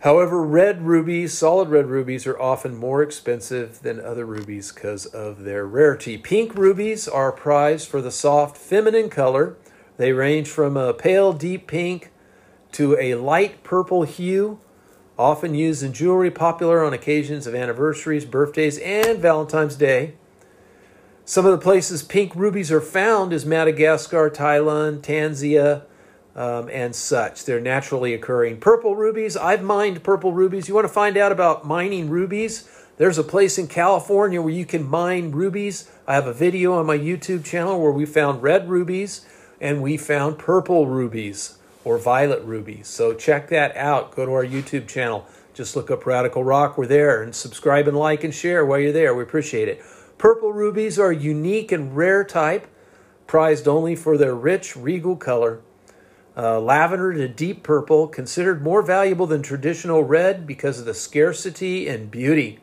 However, 0.01 0.43
red 0.43 0.83
rubies, 0.83 1.37
solid 1.37 1.69
red 1.69 1.87
rubies, 1.87 2.27
are 2.27 2.39
often 2.39 2.75
more 2.75 3.01
expensive 3.01 3.81
than 3.81 3.99
other 3.99 4.25
rubies 4.25 4.71
because 4.71 5.05
of 5.05 5.43
their 5.43 5.65
rarity. 5.65 6.17
Pink 6.17 6.55
rubies 6.55 7.07
are 7.07 7.31
prized 7.31 7.87
for 7.87 8.01
the 8.01 8.11
soft, 8.11 8.57
feminine 8.57 9.09
color. 9.09 9.57
They 9.97 10.11
range 10.11 10.47
from 10.47 10.77
a 10.77 10.93
pale, 10.93 11.33
deep 11.33 11.67
pink 11.67 12.11
to 12.73 12.97
a 12.99 13.15
light 13.15 13.63
purple 13.63 14.03
hue, 14.03 14.59
often 15.17 15.55
used 15.55 15.81
in 15.81 15.93
jewelry, 15.93 16.29
popular 16.29 16.83
on 16.83 16.93
occasions 16.93 17.47
of 17.47 17.55
anniversaries, 17.55 18.25
birthdays, 18.25 18.77
and 18.79 19.19
Valentine's 19.19 19.75
Day. 19.75 20.13
Some 21.23 21.45
of 21.45 21.51
the 21.51 21.57
places 21.57 22.03
pink 22.03 22.35
rubies 22.35 22.71
are 22.71 22.81
found 22.81 23.33
is 23.33 23.45
Madagascar, 23.45 24.29
Thailand, 24.29 24.99
Tanzania, 24.99 25.83
um, 26.35 26.69
and 26.71 26.95
such. 26.95 27.45
They're 27.45 27.61
naturally 27.61 28.13
occurring. 28.13 28.57
Purple 28.57 28.95
rubies, 28.95 29.37
I've 29.37 29.63
mined 29.63 30.03
purple 30.03 30.33
rubies. 30.33 30.67
You 30.67 30.75
want 30.75 30.87
to 30.87 30.93
find 30.93 31.17
out 31.17 31.31
about 31.31 31.65
mining 31.65 32.09
rubies? 32.09 32.69
There's 32.97 33.17
a 33.17 33.23
place 33.23 33.57
in 33.57 33.67
California 33.67 34.41
where 34.41 34.53
you 34.53 34.65
can 34.65 34.87
mine 34.87 35.31
rubies. 35.31 35.89
I 36.07 36.15
have 36.15 36.27
a 36.27 36.33
video 36.33 36.73
on 36.73 36.85
my 36.85 36.97
YouTube 36.97 37.43
channel 37.43 37.81
where 37.81 37.91
we 37.91 38.05
found 38.05 38.43
red 38.43 38.69
rubies 38.69 39.25
and 39.59 39.81
we 39.81 39.97
found 39.97 40.37
purple 40.37 40.87
rubies 40.87 41.57
or 41.83 41.97
violet 41.97 42.43
rubies. 42.43 42.87
So 42.87 43.13
check 43.13 43.49
that 43.49 43.75
out. 43.75 44.15
Go 44.15 44.25
to 44.25 44.31
our 44.31 44.45
YouTube 44.45 44.87
channel. 44.87 45.25
Just 45.53 45.75
look 45.75 45.89
up 45.91 46.05
Radical 46.05 46.43
Rock. 46.43 46.77
We're 46.77 46.87
there 46.87 47.21
and 47.21 47.33
subscribe 47.33 47.87
and 47.87 47.97
like 47.97 48.23
and 48.23 48.33
share 48.33 48.65
while 48.65 48.79
you're 48.79 48.91
there. 48.91 49.13
We 49.13 49.23
appreciate 49.23 49.67
it. 49.67 49.81
Purple 50.17 50.51
rubies 50.51 50.97
are 50.97 51.11
a 51.11 51.15
unique 51.15 51.71
and 51.71 51.95
rare 51.95 52.23
type, 52.23 52.67
prized 53.27 53.67
only 53.67 53.95
for 53.95 54.17
their 54.17 54.35
rich, 54.35 54.75
regal 54.75 55.15
color. 55.15 55.61
Uh, 56.37 56.59
lavender 56.59 57.13
to 57.13 57.27
deep 57.27 57.63
purple, 57.63 58.07
considered 58.07 58.61
more 58.61 58.81
valuable 58.81 59.25
than 59.25 59.41
traditional 59.41 60.03
red 60.03 60.45
because 60.45 60.79
of 60.79 60.85
the 60.85 60.93
scarcity 60.93 61.87
and 61.87 62.11
beauty. 62.11 62.59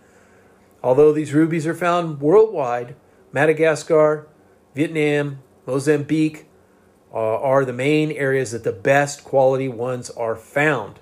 Although 0.82 1.12
these 1.12 1.32
rubies 1.32 1.66
are 1.66 1.74
found 1.74 2.20
worldwide, 2.20 2.94
Madagascar, 3.32 4.28
Vietnam, 4.74 5.38
Mozambique 5.66 6.46
uh, 7.14 7.16
are 7.16 7.64
the 7.64 7.72
main 7.72 8.12
areas 8.12 8.50
that 8.52 8.64
the 8.64 8.72
best 8.72 9.24
quality 9.24 9.68
ones 9.68 10.10
are 10.10 10.36
found. 10.36 10.98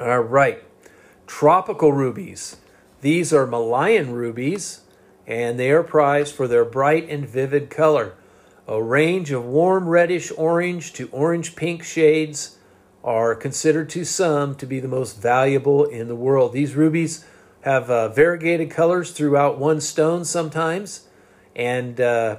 All 0.00 0.20
right, 0.20 0.62
tropical 1.26 1.92
rubies. 1.92 2.56
These 3.02 3.32
are 3.32 3.46
Malayan 3.46 4.12
rubies 4.12 4.80
and 5.26 5.60
they 5.60 5.70
are 5.70 5.84
prized 5.84 6.34
for 6.34 6.48
their 6.48 6.64
bright 6.64 7.08
and 7.08 7.28
vivid 7.28 7.70
color. 7.70 8.14
A 8.70 8.80
range 8.80 9.32
of 9.32 9.44
warm 9.44 9.88
reddish 9.88 10.30
orange 10.36 10.92
to 10.92 11.08
orange 11.10 11.56
pink 11.56 11.82
shades 11.82 12.56
are 13.02 13.34
considered 13.34 13.90
to 13.90 14.04
some 14.04 14.54
to 14.54 14.64
be 14.64 14.78
the 14.78 14.86
most 14.86 15.20
valuable 15.20 15.84
in 15.84 16.06
the 16.06 16.14
world. 16.14 16.52
These 16.52 16.76
rubies 16.76 17.24
have 17.62 17.90
uh, 17.90 18.10
variegated 18.10 18.70
colors 18.70 19.10
throughout 19.10 19.58
one 19.58 19.80
stone 19.80 20.24
sometimes, 20.24 21.08
and 21.56 22.00
uh, 22.00 22.36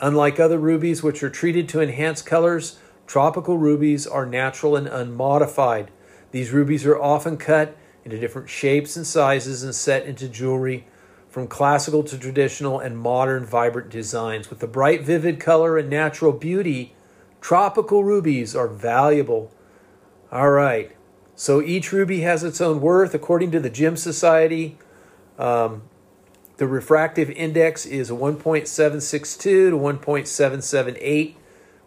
unlike 0.00 0.38
other 0.38 0.58
rubies, 0.58 1.02
which 1.02 1.22
are 1.22 1.30
treated 1.30 1.66
to 1.70 1.80
enhance 1.80 2.20
colors, 2.20 2.78
tropical 3.06 3.56
rubies 3.56 4.06
are 4.06 4.26
natural 4.26 4.76
and 4.76 4.86
unmodified. 4.86 5.90
These 6.30 6.50
rubies 6.50 6.84
are 6.84 7.00
often 7.00 7.38
cut 7.38 7.74
into 8.04 8.20
different 8.20 8.50
shapes 8.50 8.98
and 8.98 9.06
sizes 9.06 9.62
and 9.62 9.74
set 9.74 10.04
into 10.04 10.28
jewelry 10.28 10.86
from 11.30 11.46
classical 11.46 12.02
to 12.02 12.18
traditional 12.18 12.80
and 12.80 12.98
modern 12.98 13.46
vibrant 13.46 13.88
designs. 13.88 14.50
With 14.50 14.58
the 14.58 14.66
bright, 14.66 15.02
vivid 15.02 15.38
color 15.38 15.78
and 15.78 15.88
natural 15.88 16.32
beauty, 16.32 16.92
tropical 17.40 18.02
rubies 18.02 18.56
are 18.56 18.66
valuable. 18.66 19.52
All 20.32 20.50
right, 20.50 20.90
so 21.36 21.62
each 21.62 21.92
ruby 21.92 22.20
has 22.20 22.42
its 22.42 22.60
own 22.60 22.80
worth. 22.80 23.14
According 23.14 23.52
to 23.52 23.60
the 23.60 23.70
Gem 23.70 23.96
Society, 23.96 24.76
um, 25.38 25.82
the 26.56 26.66
refractive 26.66 27.30
index 27.30 27.86
is 27.86 28.10
a 28.10 28.14
1.762 28.14 29.38
to 29.38 29.70
1.778, 29.70 31.34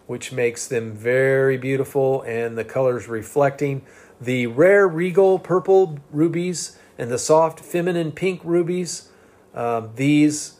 which 0.08 0.32
makes 0.32 0.67
them 0.67 0.93
very 0.93 1.58
beautiful 1.58 2.21
and 2.21 2.58
the 2.58 2.65
colors 2.65 3.10
reflecting. 3.10 3.86
The 4.21 4.47
rare 4.47 4.88
regal 4.88 5.38
purple 5.38 5.99
rubies 6.12 6.79
and 6.97 7.12
the 7.12 7.19
soft 7.19 7.60
feminine 7.60 8.13
pink 8.13 8.41
rubies 8.43 9.10
um, 9.53 9.91
these 9.95 10.59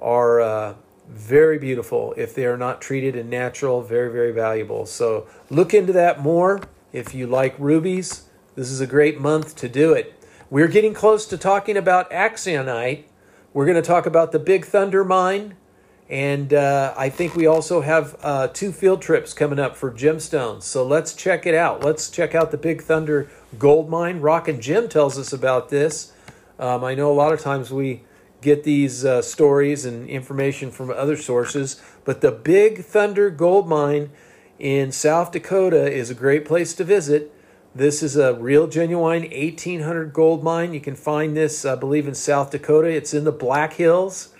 are 0.00 0.40
uh, 0.40 0.74
very 1.08 1.58
beautiful 1.58 2.14
if 2.16 2.34
they 2.34 2.44
are 2.46 2.56
not 2.56 2.80
treated 2.80 3.16
in 3.16 3.30
natural, 3.30 3.82
very, 3.82 4.12
very 4.12 4.32
valuable. 4.32 4.86
So 4.86 5.26
look 5.50 5.72
into 5.72 5.92
that 5.94 6.20
more 6.20 6.60
if 6.92 7.14
you 7.14 7.26
like 7.26 7.54
rubies. 7.58 8.28
This 8.54 8.70
is 8.70 8.80
a 8.80 8.86
great 8.86 9.20
month 9.20 9.56
to 9.56 9.68
do 9.68 9.92
it. 9.92 10.14
We're 10.50 10.68
getting 10.68 10.94
close 10.94 11.26
to 11.26 11.38
talking 11.38 11.76
about 11.76 12.10
axinite. 12.10 13.04
We're 13.52 13.66
going 13.66 13.76
to 13.76 13.82
talk 13.82 14.06
about 14.06 14.32
the 14.32 14.38
Big 14.38 14.64
Thunder 14.64 15.04
mine. 15.04 15.56
And 16.10 16.54
uh, 16.54 16.94
I 16.96 17.10
think 17.10 17.36
we 17.36 17.46
also 17.46 17.82
have 17.82 18.16
uh, 18.22 18.48
two 18.48 18.72
field 18.72 19.02
trips 19.02 19.34
coming 19.34 19.58
up 19.58 19.76
for 19.76 19.90
gemstones. 19.90 20.62
So 20.62 20.84
let's 20.86 21.12
check 21.12 21.44
it 21.44 21.54
out. 21.54 21.84
Let's 21.84 22.08
check 22.08 22.34
out 22.34 22.50
the 22.50 22.56
Big 22.56 22.82
Thunder 22.82 23.28
gold 23.58 23.90
mine. 23.90 24.20
Rock 24.20 24.48
and 24.48 24.60
Gem 24.62 24.88
tells 24.88 25.18
us 25.18 25.34
about 25.34 25.68
this. 25.68 26.12
Um, 26.58 26.82
I 26.82 26.94
know 26.94 27.12
a 27.12 27.14
lot 27.14 27.32
of 27.32 27.40
times 27.40 27.70
we 27.70 28.02
get 28.40 28.64
these 28.64 29.04
uh, 29.04 29.22
stories 29.22 29.84
and 29.84 30.08
information 30.08 30.70
from 30.70 30.90
other 30.90 31.16
sources. 31.16 31.82
But 32.04 32.20
the 32.20 32.32
Big 32.32 32.84
Thunder 32.84 33.30
Gold 33.30 33.68
Mine 33.68 34.10
in 34.58 34.92
South 34.92 35.32
Dakota 35.32 35.90
is 35.90 36.10
a 36.10 36.14
great 36.14 36.44
place 36.44 36.74
to 36.74 36.84
visit. 36.84 37.34
This 37.74 38.02
is 38.02 38.16
a 38.16 38.34
real, 38.34 38.66
genuine 38.66 39.22
1800 39.22 40.12
gold 40.12 40.42
mine. 40.42 40.74
You 40.74 40.80
can 40.80 40.96
find 40.96 41.36
this, 41.36 41.64
I 41.64 41.76
believe, 41.76 42.08
in 42.08 42.14
South 42.14 42.50
Dakota. 42.50 42.88
It's 42.88 43.14
in 43.14 43.24
the 43.24 43.30
Black 43.30 43.74
Hills, 43.74 44.34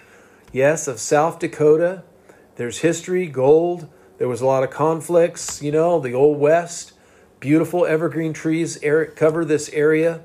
yes, 0.51 0.89
of 0.89 0.99
South 0.99 1.39
Dakota. 1.39 2.03
There's 2.57 2.79
history, 2.79 3.27
gold. 3.27 3.89
There 4.17 4.27
was 4.29 4.41
a 4.41 4.47
lot 4.47 4.65
of 4.65 4.71
conflicts, 4.71 5.63
you 5.63 5.71
know, 5.71 6.01
the 6.01 6.15
Old 6.15 6.39
West. 6.39 6.95
Beautiful 7.39 7.87
evergreen 7.87 8.33
trees 8.33 8.79
cover 9.15 9.45
this 9.45 9.69
area. 9.69 10.23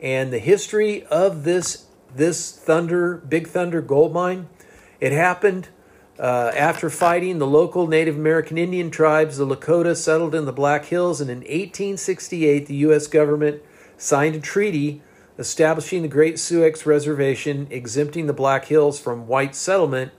And 0.00 0.32
the 0.32 0.40
history 0.40 1.04
of 1.06 1.44
this 1.44 1.85
this 2.16 2.52
Thunder, 2.52 3.16
Big 3.16 3.48
Thunder 3.48 3.80
gold 3.80 4.12
mine, 4.12 4.48
it 5.00 5.12
happened 5.12 5.68
uh, 6.18 6.52
after 6.56 6.88
fighting 6.88 7.38
the 7.38 7.46
local 7.46 7.86
Native 7.86 8.16
American 8.16 8.58
Indian 8.58 8.90
tribes. 8.90 9.36
The 9.36 9.46
Lakota 9.46 9.96
settled 9.96 10.34
in 10.34 10.44
the 10.44 10.52
Black 10.52 10.86
Hills, 10.86 11.20
and 11.20 11.30
in 11.30 11.38
1868, 11.38 12.66
the 12.66 12.74
U.S. 12.76 13.06
government 13.06 13.62
signed 13.96 14.34
a 14.34 14.40
treaty 14.40 15.02
establishing 15.38 16.02
the 16.02 16.08
Great 16.08 16.38
Sioux 16.38 16.70
Reservation, 16.84 17.66
exempting 17.70 18.26
the 18.26 18.32
Black 18.32 18.66
Hills 18.66 18.98
from 18.98 19.26
white 19.26 19.54
settlement. 19.54 20.12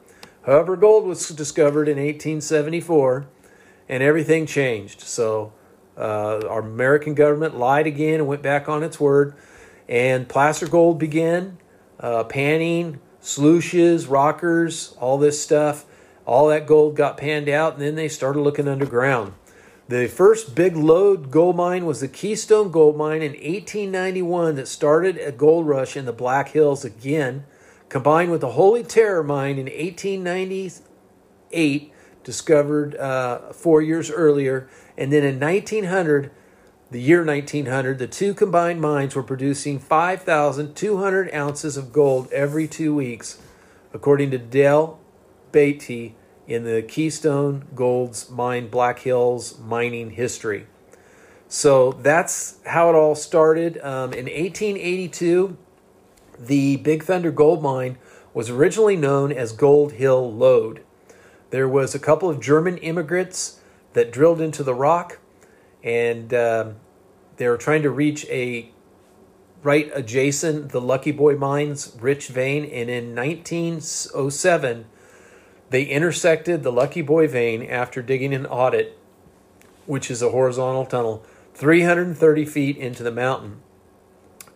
However, 0.46 0.76
gold 0.76 1.06
was 1.06 1.28
discovered 1.30 1.88
in 1.88 1.98
1874, 1.98 3.26
and 3.90 4.04
everything 4.04 4.46
changed. 4.46 5.02
So, 5.02 5.54
uh, 5.98 6.46
our 6.48 6.60
American 6.60 7.16
government 7.16 7.58
lied 7.58 7.88
again 7.88 8.16
and 8.16 8.28
went 8.28 8.44
back 8.44 8.70
on 8.70 8.84
its 8.84 9.00
word, 9.00 9.34
and 9.90 10.30
placer 10.30 10.68
gold 10.68 11.00
began 11.00 11.58
uh, 12.00 12.24
panning, 12.26 13.00
sluices, 13.20 14.08
rockers, 14.08 14.96
all 15.00 15.18
this 15.18 15.42
stuff. 15.42 15.86
All 16.26 16.50
that 16.50 16.68
gold 16.68 16.98
got 16.98 17.18
panned 17.18 17.48
out, 17.48 17.74
and 17.74 17.82
then 17.82 17.96
they 17.96 18.10
started 18.10 18.42
looking 18.42 18.68
underground. 18.68 19.34
The 19.88 20.08
first 20.08 20.54
big 20.54 20.76
lode 20.76 21.32
gold 21.32 21.56
mine 21.56 21.86
was 21.86 22.02
the 22.02 22.10
Keystone 22.10 22.72
Gold 22.72 22.98
Mine 22.98 23.22
in 23.22 23.32
1891 23.32 24.56
that 24.56 24.68
started 24.68 25.18
a 25.18 25.32
gold 25.32 25.66
rush 25.66 25.96
in 25.96 26.04
the 26.04 26.12
Black 26.12 26.50
Hills 26.50 26.84
again, 26.84 27.46
combined 27.88 28.30
with 28.30 28.42
the 28.42 28.52
Holy 28.52 28.84
Terror 28.84 29.24
Mine 29.24 29.58
in 29.58 29.68
1898, 29.68 31.94
discovered 32.26 32.98
uh, 32.98 33.54
four 33.54 33.82
years 33.82 34.12
earlier. 34.12 34.68
And 34.98 35.14
then 35.14 35.24
in 35.24 35.40
1900, 35.40 36.32
the 36.90 37.02
year 37.02 37.24
1900, 37.24 38.00
the 38.00 38.08
two 38.08 38.34
combined 38.34 38.80
mines 38.80 39.16
were 39.16 39.24
producing 39.24 39.80
5,200 39.80 41.34
ounces 41.34 41.76
of 41.76 41.92
gold 41.92 42.32
every 42.32 42.68
two 42.68 42.96
weeks, 42.96 43.40
according 43.94 44.32
to 44.32 44.38
Dale 44.38 45.00
Beatty 45.52 46.16
in 46.48 46.64
the 46.64 46.82
Keystone 46.82 47.66
Gold's 47.76 48.30
Mine 48.30 48.70
Black 48.70 49.00
Hills 49.00 49.60
mining 49.60 50.12
history. 50.12 50.68
So 51.50 51.92
that's 51.92 52.60
how 52.66 52.90
it 52.90 52.96
all 52.96 53.16
started. 53.16 53.78
Um, 53.80 54.14
in 54.14 54.26
1882, 54.26 55.58
the 56.40 56.78
Big 56.78 57.04
Thunder 57.04 57.32
Gold 57.32 57.62
Mine 57.62 57.98
was 58.34 58.50
originally 58.50 58.96
known 58.96 59.32
as 59.32 59.52
Gold 59.52 59.94
Hill 59.94 60.32
Lode. 60.34 60.84
There 61.50 61.68
was 61.68 61.96
a 61.96 62.00
couple 62.00 62.30
of 62.30 62.40
German 62.40 62.78
immigrants 62.78 63.60
that 63.94 64.12
drilled 64.12 64.40
into 64.40 64.64
the 64.64 64.74
rock, 64.74 65.20
and 65.88 66.34
um, 66.34 66.76
they 67.38 67.48
were 67.48 67.58
trying 67.58 67.82
to 67.82 67.90
reach 67.90 68.26
a 68.26 68.70
right 69.64 69.90
adjacent 69.94 70.72
the 70.72 70.82
Lucky 70.82 71.14
Boy 71.14 71.36
Mines 71.36 71.96
rich 72.02 72.28
vein, 72.28 72.66
and 72.66 72.90
in 72.90 73.16
1907 73.16 74.86
they 75.70 75.84
intersected 75.84 76.64
the 76.64 76.74
Lucky 76.74 77.02
Boy 77.02 77.28
vein 77.28 77.64
after 77.64 78.02
digging 78.02 78.34
an 78.34 78.46
adit, 78.48 78.98
which 79.86 80.12
is 80.12 80.22
a 80.22 80.32
horizontal 80.32 80.86
tunnel, 80.86 81.24
330 81.54 82.46
feet 82.46 82.76
into 82.76 83.02
the 83.02 83.12
mountain. 83.12 83.62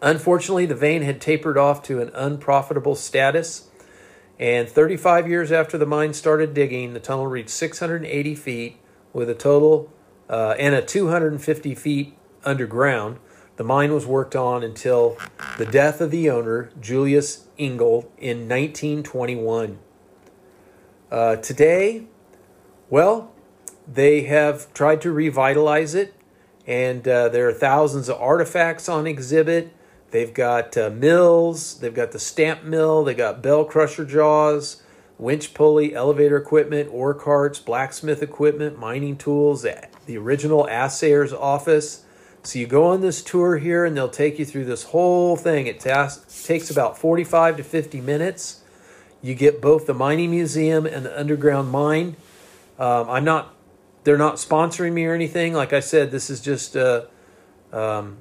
Unfortunately, 0.01 0.65
the 0.65 0.75
vein 0.75 1.01
had 1.01 1.21
tapered 1.21 1.57
off 1.57 1.81
to 1.83 2.01
an 2.01 2.11
unprofitable 2.13 2.95
status, 2.95 3.69
and 4.37 4.67
35 4.67 5.29
years 5.29 5.51
after 5.51 5.77
the 5.77 5.85
mine 5.85 6.13
started 6.13 6.53
digging, 6.53 6.93
the 6.93 6.99
tunnel 6.99 7.27
reached 7.27 7.51
680 7.51 8.35
feet 8.35 8.77
with 9.13 9.29
a 9.29 9.35
total 9.35 9.93
uh, 10.31 10.55
and 10.57 10.73
a 10.73 10.81
250 10.81 11.75
feet 11.75 12.17
underground. 12.43 13.19
The 13.57 13.63
mine 13.65 13.93
was 13.93 14.07
worked 14.07 14.35
on 14.35 14.63
until 14.63 15.17
the 15.57 15.65
death 15.65 16.01
of 16.01 16.09
the 16.09 16.29
owner, 16.29 16.71
Julius 16.79 17.45
Engel, 17.59 18.11
in 18.17 18.49
1921. 18.49 19.77
Uh, 21.11 21.35
today, 21.35 22.05
well, 22.89 23.33
they 23.85 24.21
have 24.23 24.73
tried 24.73 25.01
to 25.01 25.11
revitalize 25.11 25.93
it, 25.93 26.15
and 26.65 27.05
uh, 27.07 27.27
there 27.29 27.47
are 27.49 27.53
thousands 27.53 28.07
of 28.07 28.19
artifacts 28.19 28.87
on 28.87 29.05
exhibit. 29.05 29.75
They've 30.11 30.33
got 30.33 30.77
uh, 30.77 30.89
mills, 30.89 31.79
they've 31.79 31.93
got 31.93 32.13
the 32.13 32.19
stamp 32.19 32.63
mill, 32.63 33.03
they 33.03 33.13
got 33.13 33.43
bell 33.43 33.65
crusher 33.65 34.05
jaws, 34.05 34.81
winch 35.21 35.53
pulley, 35.53 35.95
elevator 35.95 36.35
equipment, 36.35 36.89
ore 36.91 37.13
carts, 37.13 37.59
blacksmith 37.59 38.21
equipment, 38.21 38.77
mining 38.77 39.15
tools, 39.15 39.65
the 40.05 40.17
original 40.17 40.67
assayer's 40.67 41.31
office. 41.31 42.03
So 42.43 42.59
you 42.59 42.67
go 42.67 42.87
on 42.87 42.99
this 42.99 43.23
tour 43.23 43.59
here, 43.59 43.85
and 43.85 43.95
they'll 43.95 44.09
take 44.09 44.37
you 44.39 44.45
through 44.45 44.65
this 44.65 44.85
whole 44.85 45.37
thing. 45.37 45.67
It 45.67 45.79
tas- 45.79 46.43
takes 46.45 46.69
about 46.69 46.97
45 46.97 47.57
to 47.57 47.63
50 47.63 48.01
minutes 48.01 48.61
you 49.21 49.35
get 49.35 49.61
both 49.61 49.85
the 49.85 49.93
mining 49.93 50.31
museum 50.31 50.85
and 50.85 51.05
the 51.05 51.19
underground 51.19 51.69
mine. 51.69 52.15
Um, 52.79 53.09
I'm 53.09 53.23
not; 53.23 53.53
they're 54.03 54.17
not 54.17 54.35
sponsoring 54.35 54.93
me 54.93 55.05
or 55.05 55.13
anything. 55.13 55.53
Like 55.53 55.73
I 55.73 55.79
said, 55.79 56.11
this 56.11 56.29
is 56.29 56.41
just 56.41 56.75
uh, 56.75 57.05
um, 57.71 58.17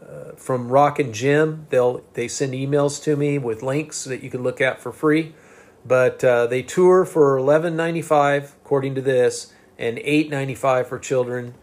uh, 0.00 0.32
from 0.36 0.68
Rock 0.68 0.98
and 0.98 1.14
Gem. 1.14 1.66
They'll 1.70 2.04
they 2.12 2.28
send 2.28 2.52
emails 2.52 3.02
to 3.04 3.16
me 3.16 3.38
with 3.38 3.62
links 3.62 4.04
that 4.04 4.22
you 4.22 4.30
can 4.30 4.42
look 4.42 4.60
at 4.60 4.80
for 4.80 4.92
free. 4.92 5.34
But 5.84 6.24
uh, 6.24 6.46
they 6.46 6.62
tour 6.62 7.04
for 7.04 7.36
eleven 7.36 7.76
ninety 7.76 8.02
five, 8.02 8.54
according 8.64 8.94
to 8.94 9.00
this, 9.00 9.52
and 9.78 9.98
eight 9.98 10.30
ninety 10.30 10.54
five 10.54 10.88
for 10.88 10.98
children 10.98 11.54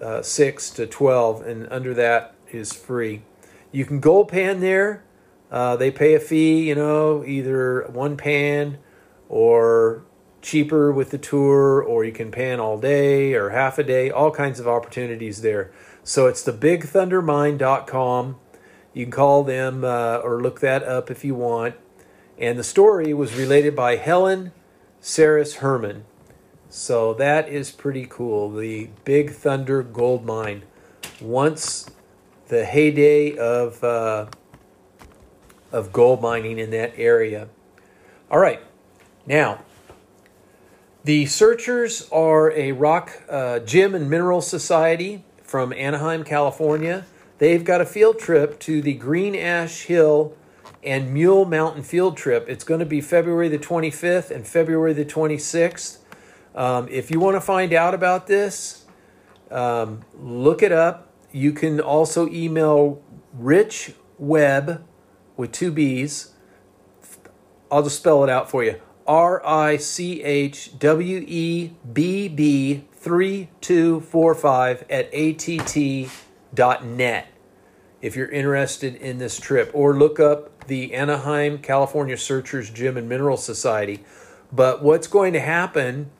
uh, 0.00 0.22
six 0.22 0.70
to 0.70 0.86
twelve, 0.86 1.42
and 1.42 1.68
under 1.70 1.94
that 1.94 2.34
is 2.50 2.72
free. 2.72 3.22
You 3.70 3.84
can 3.84 4.00
gold 4.00 4.28
pan 4.28 4.60
there. 4.60 5.04
Uh, 5.50 5.76
they 5.76 5.90
pay 5.90 6.14
a 6.14 6.20
fee, 6.20 6.68
you 6.68 6.74
know, 6.74 7.24
either 7.24 7.86
one 7.92 8.16
pan 8.16 8.78
or 9.28 10.02
cheaper 10.40 10.90
with 10.92 11.10
the 11.10 11.18
tour, 11.18 11.82
or 11.82 12.04
you 12.04 12.12
can 12.12 12.30
pan 12.30 12.58
all 12.58 12.78
day 12.78 13.34
or 13.34 13.50
half 13.50 13.78
a 13.78 13.84
day, 13.84 14.10
all 14.10 14.30
kinds 14.30 14.58
of 14.58 14.66
opportunities 14.66 15.42
there. 15.42 15.70
So 16.02 16.26
it's 16.26 16.42
the 16.42 16.52
bigthundermine.com. 16.52 18.36
You 18.92 19.04
can 19.04 19.12
call 19.12 19.44
them 19.44 19.84
uh, 19.84 20.16
or 20.18 20.42
look 20.42 20.60
that 20.60 20.82
up 20.82 21.10
if 21.10 21.24
you 21.24 21.34
want. 21.34 21.76
And 22.42 22.58
the 22.58 22.64
story 22.64 23.14
was 23.14 23.36
related 23.36 23.76
by 23.76 23.94
Helen 23.94 24.50
Saris 25.00 25.56
Herman. 25.58 26.04
So 26.68 27.14
that 27.14 27.48
is 27.48 27.70
pretty 27.70 28.04
cool. 28.04 28.50
The 28.50 28.90
Big 29.04 29.30
Thunder 29.30 29.84
Gold 29.84 30.26
Mine. 30.26 30.64
Once 31.20 31.88
the 32.48 32.64
heyday 32.64 33.36
of 33.36 33.84
uh, 33.84 34.26
of 35.70 35.92
gold 35.92 36.20
mining 36.20 36.58
in 36.58 36.70
that 36.70 36.92
area. 36.96 37.48
All 38.28 38.40
right, 38.40 38.60
now 39.24 39.60
the 41.04 41.26
Searchers 41.26 42.08
are 42.10 42.50
a 42.50 42.72
rock 42.72 43.22
uh, 43.28 43.60
gem 43.60 43.94
and 43.94 44.10
mineral 44.10 44.40
society 44.40 45.24
from 45.44 45.72
Anaheim, 45.72 46.24
California. 46.24 47.06
They've 47.38 47.64
got 47.64 47.80
a 47.80 47.86
field 47.86 48.18
trip 48.18 48.58
to 48.60 48.82
the 48.82 48.94
Green 48.94 49.36
Ash 49.36 49.82
Hill 49.82 50.36
and 50.82 51.12
Mule 51.12 51.44
Mountain 51.44 51.82
field 51.82 52.16
trip. 52.16 52.46
It's 52.48 52.64
going 52.64 52.80
to 52.80 52.86
be 52.86 53.00
February 53.00 53.48
the 53.48 53.58
25th 53.58 54.30
and 54.30 54.46
February 54.46 54.92
the 54.92 55.04
26th. 55.04 55.98
Um, 56.54 56.88
if 56.88 57.10
you 57.10 57.18
want 57.20 57.36
to 57.36 57.40
find 57.40 57.72
out 57.72 57.94
about 57.94 58.26
this, 58.26 58.84
um, 59.50 60.02
look 60.14 60.62
it 60.62 60.72
up. 60.72 61.12
You 61.30 61.52
can 61.52 61.80
also 61.80 62.28
email 62.28 63.02
Rich 63.32 63.94
Webb 64.18 64.84
with 65.36 65.52
two 65.52 65.70
B's. 65.70 66.32
I'll 67.70 67.82
just 67.82 67.96
spell 67.96 68.22
it 68.24 68.30
out 68.30 68.50
for 68.50 68.62
you. 68.62 68.80
R 69.06 69.44
I 69.46 69.78
C 69.78 70.22
H 70.22 70.78
W 70.78 71.24
E 71.26 71.72
B 71.90 72.28
B 72.28 72.84
3245 72.92 74.84
at 74.90 75.12
att.net 75.12 76.08
if 78.00 78.16
you're 78.16 78.28
interested 78.28 78.94
in 78.96 79.18
this 79.18 79.40
trip. 79.40 79.70
Or 79.72 79.94
look 79.94 80.20
up 80.20 80.51
the 80.66 80.94
Anaheim, 80.94 81.58
California 81.58 82.16
Searchers 82.16 82.70
Gem 82.70 82.96
and 82.96 83.08
Mineral 83.08 83.36
Society. 83.36 84.04
But 84.52 84.82
what's 84.82 85.06
going 85.06 85.32
to 85.32 85.40
happen? 85.40 86.10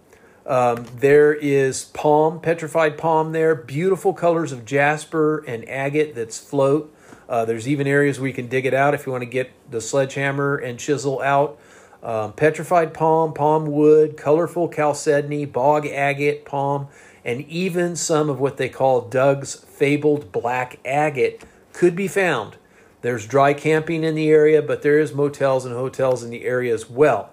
Um, 0.44 0.86
there 0.96 1.32
is 1.32 1.84
palm, 1.86 2.40
petrified 2.40 2.98
palm 2.98 3.32
there, 3.32 3.54
beautiful 3.54 4.12
colors 4.12 4.50
of 4.50 4.64
jasper 4.64 5.44
and 5.46 5.68
agate 5.68 6.14
that's 6.14 6.38
float. 6.38 6.92
Uh, 7.28 7.44
there's 7.44 7.68
even 7.68 7.86
areas 7.86 8.18
where 8.18 8.28
you 8.28 8.34
can 8.34 8.48
dig 8.48 8.66
it 8.66 8.74
out 8.74 8.94
if 8.94 9.06
you 9.06 9.12
want 9.12 9.22
to 9.22 9.26
get 9.26 9.52
the 9.70 9.80
sledgehammer 9.80 10.56
and 10.56 10.78
chisel 10.78 11.20
out. 11.20 11.58
Um, 12.02 12.32
petrified 12.32 12.92
palm, 12.92 13.32
palm 13.32 13.66
wood, 13.66 14.16
colorful 14.16 14.68
chalcedony, 14.68 15.44
bog 15.44 15.86
agate 15.86 16.44
palm, 16.44 16.88
and 17.24 17.42
even 17.42 17.94
some 17.94 18.28
of 18.28 18.40
what 18.40 18.56
they 18.56 18.68
call 18.68 19.02
Doug's 19.02 19.54
fabled 19.54 20.32
black 20.32 20.80
agate 20.84 21.44
could 21.72 21.94
be 21.94 22.08
found. 22.08 22.56
There's 23.02 23.26
dry 23.26 23.52
camping 23.52 24.04
in 24.04 24.14
the 24.14 24.30
area, 24.30 24.62
but 24.62 24.82
there 24.82 24.98
is 24.98 25.12
motels 25.12 25.64
and 25.66 25.74
hotels 25.74 26.22
in 26.22 26.30
the 26.30 26.44
area 26.44 26.72
as 26.72 26.88
well. 26.88 27.30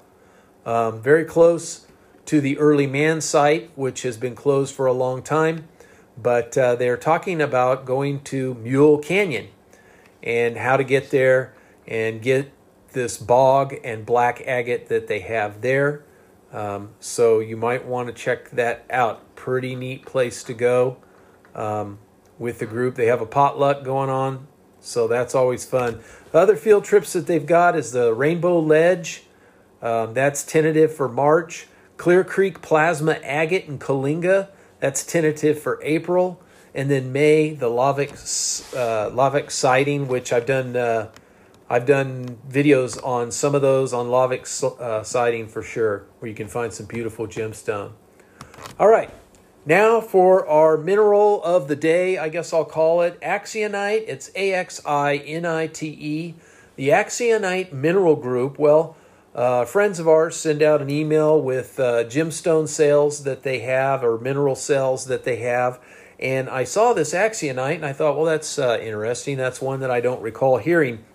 Um, 0.65 1.01
very 1.01 1.25
close 1.25 1.85
to 2.25 2.41
the 2.41 2.57
early 2.57 2.87
man 2.87 3.21
site, 3.21 3.71
which 3.75 4.01
has 4.01 4.17
been 4.17 4.35
closed 4.35 4.75
for 4.75 4.85
a 4.85 4.93
long 4.93 5.23
time, 5.23 5.67
but 6.17 6.57
uh, 6.57 6.75
they're 6.75 6.97
talking 6.97 7.41
about 7.41 7.85
going 7.85 8.21
to 8.25 8.55
Mule 8.55 8.97
Canyon 8.97 9.47
and 10.21 10.57
how 10.57 10.75
to 10.75 10.83
get 10.83 11.11
there 11.11 11.53
and 11.87 12.21
get 12.21 12.51
this 12.91 13.17
bog 13.17 13.75
and 13.83 14.05
black 14.05 14.41
agate 14.45 14.89
that 14.89 15.07
they 15.07 15.19
have 15.19 15.61
there. 15.61 16.03
Um, 16.51 16.89
so 16.99 17.39
you 17.39 17.57
might 17.57 17.85
want 17.85 18.07
to 18.07 18.13
check 18.13 18.49
that 18.51 18.85
out. 18.89 19.35
Pretty 19.35 19.75
neat 19.75 20.05
place 20.05 20.43
to 20.43 20.53
go 20.53 20.97
um, 21.53 21.99
with 22.37 22.59
the 22.59 22.65
group. 22.65 22.95
They 22.95 23.05
have 23.05 23.21
a 23.21 23.25
potluck 23.25 23.83
going 23.83 24.09
on, 24.09 24.47
so 24.89 25.07
that's 25.07 25.35
always 25.35 25.65
fun. 25.65 25.99
Other 26.33 26.55
field 26.55 26.83
trips 26.83 27.13
that 27.13 27.27
they've 27.27 27.45
got 27.45 27.77
is 27.77 27.91
the 27.91 28.13
Rainbow 28.13 28.59
Ledge. 28.59 29.23
Um, 29.81 30.13
that's 30.13 30.43
tentative 30.43 30.93
for 30.93 31.07
March. 31.07 31.67
Clear 31.97 32.23
Creek 32.23 32.61
Plasma 32.61 33.13
Agate 33.23 33.65
in 33.65 33.77
Kalinga. 33.77 34.49
That's 34.79 35.05
tentative 35.05 35.61
for 35.61 35.79
April. 35.83 36.41
And 36.73 36.89
then 36.89 37.11
May, 37.11 37.53
the 37.53 37.69
Lavic, 37.69 38.11
uh, 38.75 39.09
Lavic 39.11 39.51
Siding, 39.51 40.07
which 40.07 40.33
I've 40.33 40.45
done. 40.45 40.75
Uh, 40.75 41.11
I've 41.71 41.85
done 41.85 42.39
videos 42.49 43.03
on 43.05 43.31
some 43.31 43.53
of 43.53 43.61
those 43.61 43.93
on 43.93 44.07
Lavic 44.07 44.47
uh, 44.81 45.03
Siding 45.03 45.47
for 45.47 45.61
sure, 45.61 46.05
where 46.17 46.29
you 46.29 46.35
can 46.35 46.47
find 46.47 46.73
some 46.73 46.87
beautiful 46.87 47.27
gemstone. 47.27 47.91
All 48.79 48.87
right, 48.87 49.11
now 49.69 50.01
for 50.01 50.47
our 50.47 50.77
mineral 50.77 51.43
of 51.43 51.67
the 51.67 51.75
day, 51.75 52.17
I 52.17 52.27
guess 52.27 52.51
I'll 52.51 52.65
call 52.65 53.03
it 53.03 53.21
Axinite. 53.21 54.03
It's 54.07 54.31
A 54.35 54.51
X 54.51 54.81
I 54.83 55.17
N 55.17 55.45
I 55.45 55.67
T 55.67 55.87
E. 55.87 56.33
The 56.75 56.89
Axinite 56.89 57.71
Mineral 57.71 58.15
Group, 58.15 58.57
well, 58.57 58.97
uh, 59.35 59.65
friends 59.65 59.99
of 59.99 60.07
ours 60.07 60.35
send 60.35 60.63
out 60.63 60.81
an 60.81 60.89
email 60.89 61.39
with 61.39 61.79
uh, 61.79 62.03
gemstone 62.05 62.67
sales 62.67 63.23
that 63.25 63.43
they 63.43 63.59
have 63.59 64.03
or 64.03 64.17
mineral 64.17 64.55
sales 64.55 65.05
that 65.05 65.23
they 65.23 65.35
have. 65.35 65.79
And 66.19 66.49
I 66.49 66.63
saw 66.63 66.93
this 66.93 67.13
Axinite 67.13 67.75
and 67.75 67.85
I 67.85 67.93
thought, 67.93 68.15
well, 68.15 68.25
that's 68.25 68.57
uh, 68.57 68.79
interesting. 68.81 69.37
That's 69.37 69.61
one 69.61 69.81
that 69.81 69.91
I 69.91 70.01
don't 70.01 70.21
recall 70.23 70.57
hearing. 70.57 71.05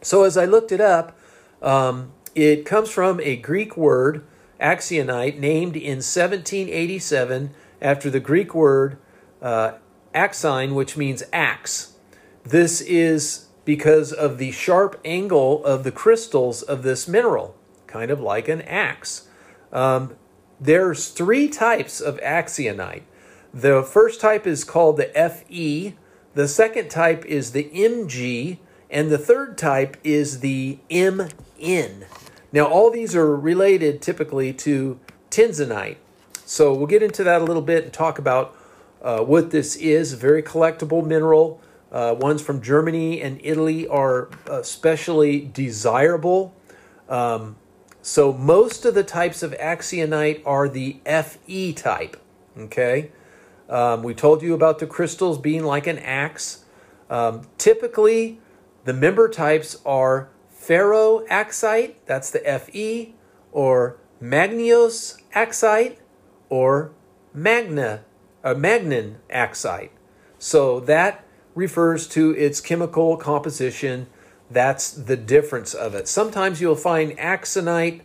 So 0.00 0.22
as 0.22 0.38
I 0.38 0.46
looked 0.46 0.72
it 0.72 0.80
up, 0.80 1.14
um, 1.60 2.12
it 2.34 2.64
comes 2.64 2.88
from 2.88 3.20
a 3.20 3.36
Greek 3.36 3.76
word, 3.76 4.24
Axinite, 4.58 5.38
named 5.38 5.76
in 5.76 5.98
1787 5.98 7.50
after 7.82 8.08
the 8.08 8.20
Greek 8.20 8.54
word 8.54 8.96
uh, 9.42 9.72
axine, 10.14 10.74
which 10.74 10.96
means 10.96 11.22
axe. 11.32 11.96
This 12.44 12.80
is 12.80 13.48
because 13.64 14.12
of 14.12 14.38
the 14.38 14.52
sharp 14.52 14.98
angle 15.04 15.64
of 15.64 15.84
the 15.84 15.92
crystals 15.92 16.62
of 16.62 16.82
this 16.82 17.06
mineral, 17.06 17.56
kind 17.86 18.10
of 18.10 18.20
like 18.20 18.48
an 18.48 18.62
axe. 18.62 19.28
Um, 19.72 20.16
there's 20.60 21.08
three 21.08 21.48
types 21.48 22.00
of 22.00 22.18
axinite. 22.20 23.02
The 23.52 23.82
first 23.82 24.20
type 24.20 24.46
is 24.46 24.64
called 24.64 24.96
the 24.96 25.06
Fe, 25.06 25.94
the 26.34 26.48
second 26.48 26.88
type 26.88 27.24
is 27.26 27.52
the 27.52 27.64
Mg, 27.74 28.58
and 28.90 29.10
the 29.10 29.18
third 29.18 29.58
type 29.58 29.96
is 30.02 30.40
the 30.40 30.78
Mn. 30.90 32.06
Now, 32.52 32.66
all 32.66 32.90
these 32.90 33.14
are 33.14 33.36
related 33.36 34.00
typically 34.00 34.52
to 34.54 34.98
tinzenite. 35.30 35.96
So 36.44 36.74
we'll 36.74 36.86
get 36.86 37.02
into 37.02 37.24
that 37.24 37.40
a 37.40 37.44
little 37.44 37.62
bit 37.62 37.84
and 37.84 37.92
talk 37.92 38.18
about 38.18 38.56
uh, 39.00 39.20
what 39.20 39.50
this 39.50 39.76
is. 39.76 40.12
Very 40.14 40.42
collectible 40.42 41.04
mineral. 41.04 41.60
Uh, 41.90 42.14
ones 42.18 42.40
from 42.40 42.62
Germany 42.62 43.20
and 43.20 43.40
Italy 43.42 43.86
are 43.86 44.30
especially 44.46 45.40
desirable. 45.40 46.54
Um, 47.08 47.56
so 48.00 48.32
most 48.32 48.84
of 48.84 48.94
the 48.94 49.04
types 49.04 49.42
of 49.42 49.52
axinite 49.52 50.42
are 50.46 50.68
the 50.68 51.00
Fe 51.04 51.72
type. 51.72 52.16
Okay, 52.58 53.12
um, 53.68 54.02
we 54.02 54.14
told 54.14 54.42
you 54.42 54.54
about 54.54 54.78
the 54.78 54.86
crystals 54.86 55.38
being 55.38 55.64
like 55.64 55.86
an 55.86 55.98
axe. 55.98 56.64
Um, 57.08 57.42
typically, 57.58 58.40
the 58.84 58.92
member 58.92 59.28
types 59.28 59.80
are 59.84 60.30
ferroaxite, 60.52 61.94
that's 62.06 62.30
the 62.30 62.40
Fe, 62.40 63.14
or 63.52 63.98
magneous 64.20 65.18
axite, 65.34 65.98
or 66.52 66.92
magna, 67.32 68.04
uh, 68.44 68.52
magnan 68.52 69.16
axite. 69.30 69.90
So 70.38 70.80
that 70.80 71.24
refers 71.54 72.06
to 72.08 72.32
its 72.32 72.60
chemical 72.60 73.16
composition. 73.16 74.06
That's 74.50 74.90
the 74.90 75.16
difference 75.16 75.72
of 75.72 75.94
it. 75.94 76.08
Sometimes 76.08 76.60
you'll 76.60 76.76
find 76.76 77.12
axinite, 77.12 78.02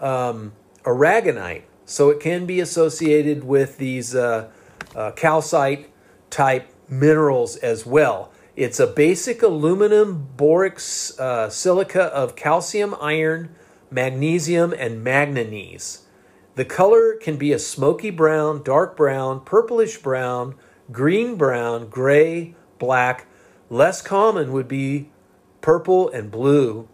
um, 0.00 0.52
aragonite, 0.82 1.62
so 1.84 2.10
it 2.10 2.18
can 2.18 2.44
be 2.44 2.58
associated 2.58 3.44
with 3.44 3.78
these 3.78 4.16
uh, 4.16 4.50
uh, 4.96 5.12
calcite 5.12 5.88
type 6.28 6.68
minerals 6.88 7.54
as 7.54 7.86
well. 7.86 8.32
It's 8.56 8.80
a 8.80 8.88
basic 8.88 9.44
aluminum 9.44 10.26
boric 10.36 10.80
uh, 11.20 11.48
silica 11.50 12.02
of 12.02 12.34
calcium, 12.34 12.96
iron, 13.00 13.54
magnesium, 13.92 14.74
and 14.76 15.04
manganese. 15.04 16.05
The 16.56 16.64
color 16.64 17.14
can 17.14 17.36
be 17.36 17.52
a 17.52 17.58
smoky 17.58 18.08
brown, 18.08 18.62
dark 18.62 18.96
brown, 18.96 19.40
purplish 19.40 19.98
brown, 19.98 20.54
green 20.90 21.36
brown, 21.36 21.88
gray, 21.88 22.54
black. 22.78 23.26
Less 23.68 24.00
common 24.00 24.52
would 24.52 24.66
be 24.66 25.10
purple 25.60 26.08
and 26.08 26.30
blue, 26.30 26.88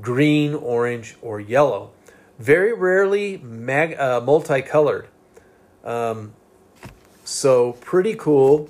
green, 0.00 0.52
orange, 0.52 1.16
or 1.22 1.38
yellow. 1.38 1.92
Very 2.40 2.72
rarely 2.72 3.38
mag- 3.38 3.98
uh, 3.98 4.20
multicolored. 4.20 5.06
Um, 5.84 6.34
so, 7.24 7.74
pretty 7.74 8.16
cool. 8.16 8.68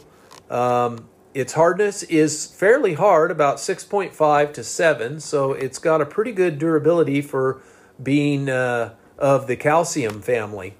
Um, 0.51 1.09
its 1.33 1.55
hardness 1.55 2.03
is 2.03 2.45
fairly 2.47 2.95
hard, 2.95 3.31
about 3.31 3.57
6.5 3.57 4.53
to 4.53 4.65
7, 4.65 5.21
so 5.21 5.53
it's 5.53 5.79
got 5.79 6.03
a 6.03 6.07
pretty 6.07 6.33
good 6.33 6.59
durability 6.59 7.23
for 7.23 7.63
being 8.03 8.51
uh, 8.51 8.95
of 9.19 9.47
the 9.47 9.57
calcium 9.57 10.23
family. 10.23 10.75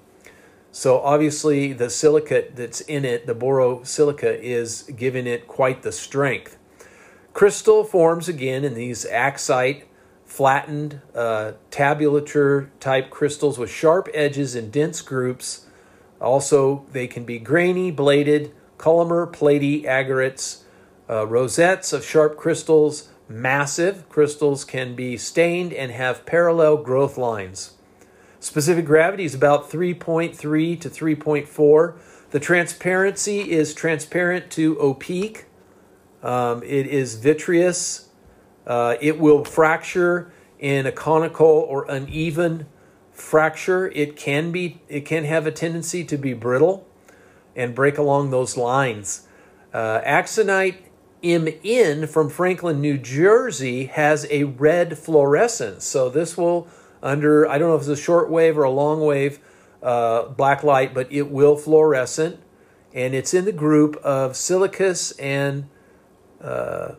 So 0.71 0.99
obviously 0.99 1.73
the 1.73 1.89
silicate 1.89 2.55
that's 2.55 2.81
in 2.81 3.03
it, 3.05 3.25
the 3.25 3.35
borosilica, 3.35 4.39
is 4.39 4.83
giving 4.95 5.27
it 5.27 5.47
quite 5.47 5.81
the 5.81 5.91
strength. 5.91 6.57
Crystal 7.33 7.83
forms 7.83 8.27
again 8.27 8.63
in 8.63 8.75
these 8.75 9.05
axite, 9.05 9.85
flattened, 10.25 11.01
uh, 11.15 11.53
tabulature 11.71 12.69
type 12.79 13.09
crystals 13.09 13.57
with 13.57 13.69
sharp 13.69 14.07
edges 14.13 14.55
and 14.55 14.71
dense 14.71 15.01
groups. 15.01 15.65
Also, 16.21 16.85
they 16.91 17.07
can 17.07 17.23
be 17.25 17.39
grainy, 17.39 17.91
bladed, 17.91 18.51
columnar, 18.77 19.25
platy 19.25 19.85
agates, 19.85 20.63
uh, 21.09 21.25
rosettes 21.25 21.93
of 21.93 22.05
sharp 22.05 22.37
crystals. 22.37 23.09
Massive 23.27 24.07
crystals 24.09 24.63
can 24.63 24.95
be 24.95 25.17
stained 25.17 25.73
and 25.73 25.91
have 25.91 26.25
parallel 26.25 26.77
growth 26.77 27.17
lines. 27.17 27.73
Specific 28.39 28.85
gravity 28.85 29.25
is 29.25 29.35
about 29.35 29.69
3.3 29.69 30.79
to 30.79 30.89
3.4. 30.89 31.97
The 32.31 32.39
transparency 32.39 33.51
is 33.51 33.73
transparent 33.73 34.49
to 34.51 34.79
opaque. 34.79 35.45
Um, 36.23 36.63
it 36.63 36.87
is 36.87 37.15
vitreous. 37.15 38.09
Uh, 38.65 38.95
it 39.01 39.19
will 39.19 39.43
fracture 39.43 40.31
in 40.57 40.85
a 40.85 40.91
conical 40.91 41.47
or 41.47 41.85
uneven 41.89 42.67
fracture. 43.11 43.87
It 43.89 44.15
can 44.15 44.51
be. 44.51 44.81
It 44.87 45.05
can 45.05 45.23
have 45.25 45.47
a 45.47 45.51
tendency 45.51 46.03
to 46.05 46.17
be 46.17 46.33
brittle 46.33 46.87
and 47.55 47.75
break 47.75 47.97
along 47.97 48.31
those 48.31 48.55
lines. 48.55 49.27
Uh, 49.73 50.01
Axinite 50.01 50.77
MN 51.23 52.07
from 52.07 52.29
Franklin, 52.29 52.79
New 52.79 52.97
Jersey, 52.97 53.85
has 53.85 54.25
a 54.29 54.45
red 54.45 54.97
fluorescence. 54.97 55.83
So 55.83 56.09
this 56.09 56.37
will 56.37 56.67
under, 57.01 57.47
I 57.47 57.57
don't 57.57 57.69
know 57.69 57.75
if 57.75 57.81
it's 57.81 57.89
a 57.89 57.95
short 57.95 58.29
wave 58.29 58.57
or 58.57 58.63
a 58.63 58.71
long 58.71 59.01
wave 59.01 59.39
uh, 59.81 60.27
black 60.27 60.63
light, 60.63 60.93
but 60.93 61.11
it 61.11 61.29
will 61.31 61.55
fluorescent. 61.55 62.39
And 62.93 63.13
it's 63.13 63.33
in 63.33 63.45
the 63.45 63.51
group 63.51 63.95
of 63.97 64.35
silicus 64.35 65.11
and 65.13 65.69
uh, 66.41 66.95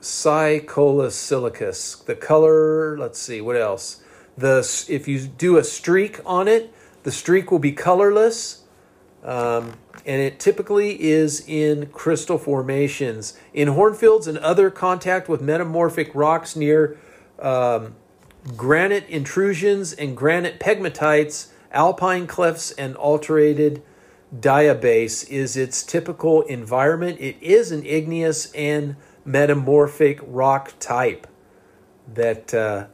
silicus. 0.00 1.96
The 1.96 2.14
color, 2.14 2.98
let's 2.98 3.18
see, 3.18 3.40
what 3.40 3.56
else? 3.56 4.02
The, 4.36 4.86
if 4.88 5.08
you 5.08 5.20
do 5.20 5.56
a 5.56 5.64
streak 5.64 6.20
on 6.26 6.48
it, 6.48 6.72
the 7.02 7.12
streak 7.12 7.50
will 7.50 7.58
be 7.58 7.72
colorless. 7.72 8.64
Um, 9.24 9.74
and 10.06 10.22
it 10.22 10.38
typically 10.38 11.02
is 11.02 11.46
in 11.46 11.86
crystal 11.86 12.38
formations. 12.38 13.38
In 13.52 13.68
hornfels 13.68 14.26
and 14.26 14.38
other 14.38 14.70
contact 14.70 15.28
with 15.28 15.40
metamorphic 15.40 16.14
rocks 16.14 16.56
near 16.56 16.98
um, 17.40 17.94
granite 18.56 19.08
intrusions 19.08 19.92
and 19.92 20.16
granite 20.16 20.58
pegmatites, 20.60 21.48
alpine 21.72 22.26
cliffs, 22.26 22.70
and 22.72 22.96
alterated 22.96 23.82
diabase 24.34 25.28
is 25.30 25.56
its 25.56 25.82
typical 25.82 26.42
environment. 26.42 27.18
It 27.20 27.36
is 27.40 27.72
an 27.72 27.84
igneous 27.84 28.52
and 28.52 28.96
metamorphic 29.24 30.20
rock 30.22 30.74
type 30.80 31.26
that 32.12 32.54
uh, 32.54 32.86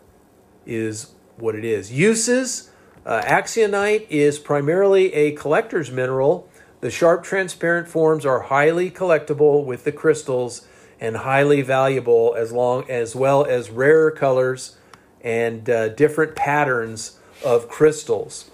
is 0.67 1.15
what 1.37 1.55
it 1.55 1.65
is. 1.65 1.93
Uses 1.93 2.71
uh, 3.07 3.23
Axinite 3.23 4.07
is 4.09 4.39
primarily 4.39 5.13
a 5.13 5.33
collector's 5.33 5.91
mineral. 5.91 6.49
The 6.81 6.91
sharp, 6.91 7.23
transparent 7.23 7.89
forms 7.89 8.25
are 8.27 8.41
highly 8.41 8.91
collectible 8.91 9.65
with 9.65 9.85
the 9.85 9.93
crystals 9.93 10.67
and 11.01 11.19
highly 11.19 11.63
valuable 11.63 12.35
as 12.37 12.53
long 12.53 12.89
as 12.89 13.15
well 13.15 13.45
as 13.45 13.71
rarer 13.71 14.11
colors 14.11 14.77
and 15.25 15.69
uh, 15.71 15.89
different 15.89 16.37
patterns 16.37 17.19
of 17.43 17.69
crystals. 17.69 18.51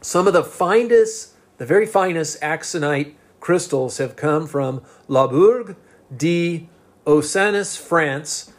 Some 0.00 0.26
of 0.26 0.32
the 0.32 0.42
finest, 0.42 1.34
the 1.58 1.66
very 1.66 1.86
finest 1.86 2.40
axinite 2.40 3.14
crystals 3.38 3.98
have 3.98 4.16
come 4.16 4.46
from 4.46 4.82
Labourg 5.08 5.76
de 6.14 6.68
Osanis, 7.06 7.78
France, 7.78 8.52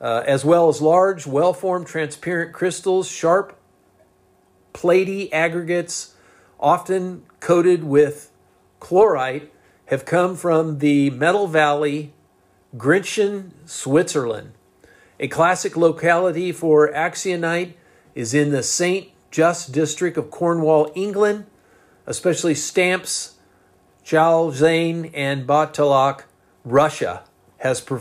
uh, 0.00 0.22
as 0.26 0.44
well 0.44 0.68
as 0.68 0.80
large, 0.80 1.26
well 1.26 1.52
formed, 1.52 1.86
transparent 1.86 2.52
crystals, 2.52 3.08
sharp, 3.08 3.58
platy 4.72 5.32
aggregates, 5.32 6.14
often 6.60 7.24
coated 7.40 7.84
with 7.84 8.30
chlorite, 8.80 9.50
have 9.86 10.04
come 10.04 10.36
from 10.36 10.78
the 10.78 11.10
Metal 11.10 11.46
Valley, 11.46 12.12
Grinchen, 12.76 13.50
Switzerland. 13.64 14.52
A 15.20 15.28
classic 15.28 15.76
locality 15.76 16.50
for 16.50 16.92
axinite 16.92 17.74
is 18.14 18.34
in 18.34 18.50
the 18.50 18.62
St. 18.62 19.08
Just 19.30 19.72
district 19.72 20.16
of 20.16 20.30
Cornwall, 20.30 20.90
England, 20.94 21.46
especially 22.06 22.54
Stamps, 22.54 23.36
Jowl 24.02 24.52
Zawn, 24.52 25.10
and 25.14 25.46
Botallack, 25.46 26.22
Russia, 26.64 27.24
has 27.58 27.80
pr- 27.80 27.98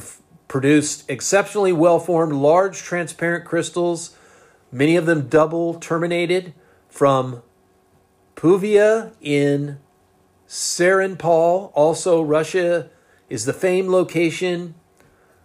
produced 0.48 1.10
exceptionally 1.10 1.72
well 1.74 2.00
formed, 2.00 2.34
large, 2.34 2.78
transparent 2.80 3.46
crystals, 3.46 4.16
many 4.72 4.96
of 4.96 5.06
them 5.06 5.28
double 5.28 5.76
terminated, 5.76 6.54
from 6.90 7.42
Puvia 8.36 9.14
in 9.22 9.80
Serenpal. 10.48 11.72
Also, 11.74 12.22
Russia 12.22 12.90
is 13.30 13.46
the 13.46 13.54
famed 13.54 13.90
location 13.90 14.76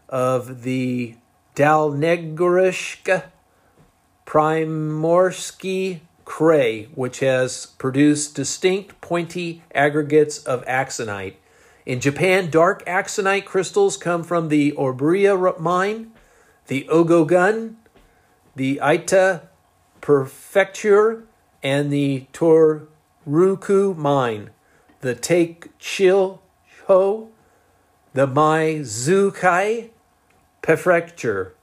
of 0.08 0.62
the 0.62 1.16
Dalnegorsk 1.58 3.24
Primorsky 4.24 6.00
Krai, 6.24 6.88
which 6.94 7.18
has 7.18 7.66
produced 7.66 8.36
distinct 8.36 9.00
pointy 9.00 9.64
aggregates 9.74 10.38
of 10.44 10.64
axinite. 10.66 11.34
In 11.84 11.98
Japan, 11.98 12.48
dark 12.48 12.86
axinite 12.86 13.44
crystals 13.44 13.96
come 13.96 14.22
from 14.22 14.50
the 14.50 14.70
Orbria 14.78 15.58
mine, 15.58 16.12
the 16.68 16.86
Ogogun, 16.88 17.74
the 18.54 18.78
Oita 18.80 19.48
Prefecture, 20.00 21.24
and 21.60 21.92
the 21.92 22.26
Toroku 22.32 23.96
mine, 23.96 24.50
the 25.00 25.16
Takachiho, 25.16 26.38
the 26.86 28.28
Miyazaki 28.28 29.90
Prefecture, 30.62 31.54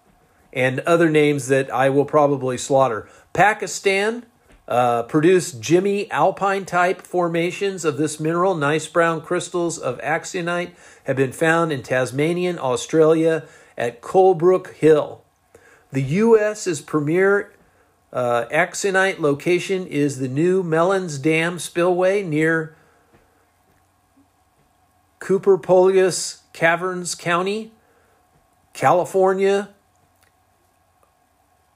and 0.54 0.80
other 0.82 1.10
names 1.10 1.48
that 1.48 1.72
I 1.72 1.90
will 1.90 2.06
probably 2.06 2.58
slaughter. 2.58 3.08
Pakistan 3.34 4.26
uh, 4.68 5.04
produced 5.04 5.62
Jimmy 5.62 6.10
alpine 6.10 6.66
type 6.66 7.02
formations 7.02 7.86
of 7.86 7.98
this 7.98 8.20
mineral. 8.20 8.56
Nice 8.56 8.88
brown 8.88 9.22
crystals 9.22 9.78
of 9.78 10.00
axinite 10.00 10.72
have 11.04 11.16
been 11.16 11.32
found 11.32 11.72
in 11.72 11.84
Tasmanian, 11.84 12.58
Australia 12.58 13.44
at 13.78 14.02
Colebrook 14.02 14.74
Hill. 14.74 15.22
The 15.92 16.02
U.S.'s 16.02 16.82
premier 16.82 17.54
uh, 18.12 18.46
axinite 18.52 19.20
location 19.20 19.86
is 19.86 20.20
the 20.20 20.28
new 20.28 20.64
Melones 20.64 21.22
Dam 21.22 21.60
spillway 21.60 22.24
near 22.24 22.76
Copperopolis 25.20 26.40
Caverns 26.54 27.14
County, 27.14 27.72
California. 28.76 29.70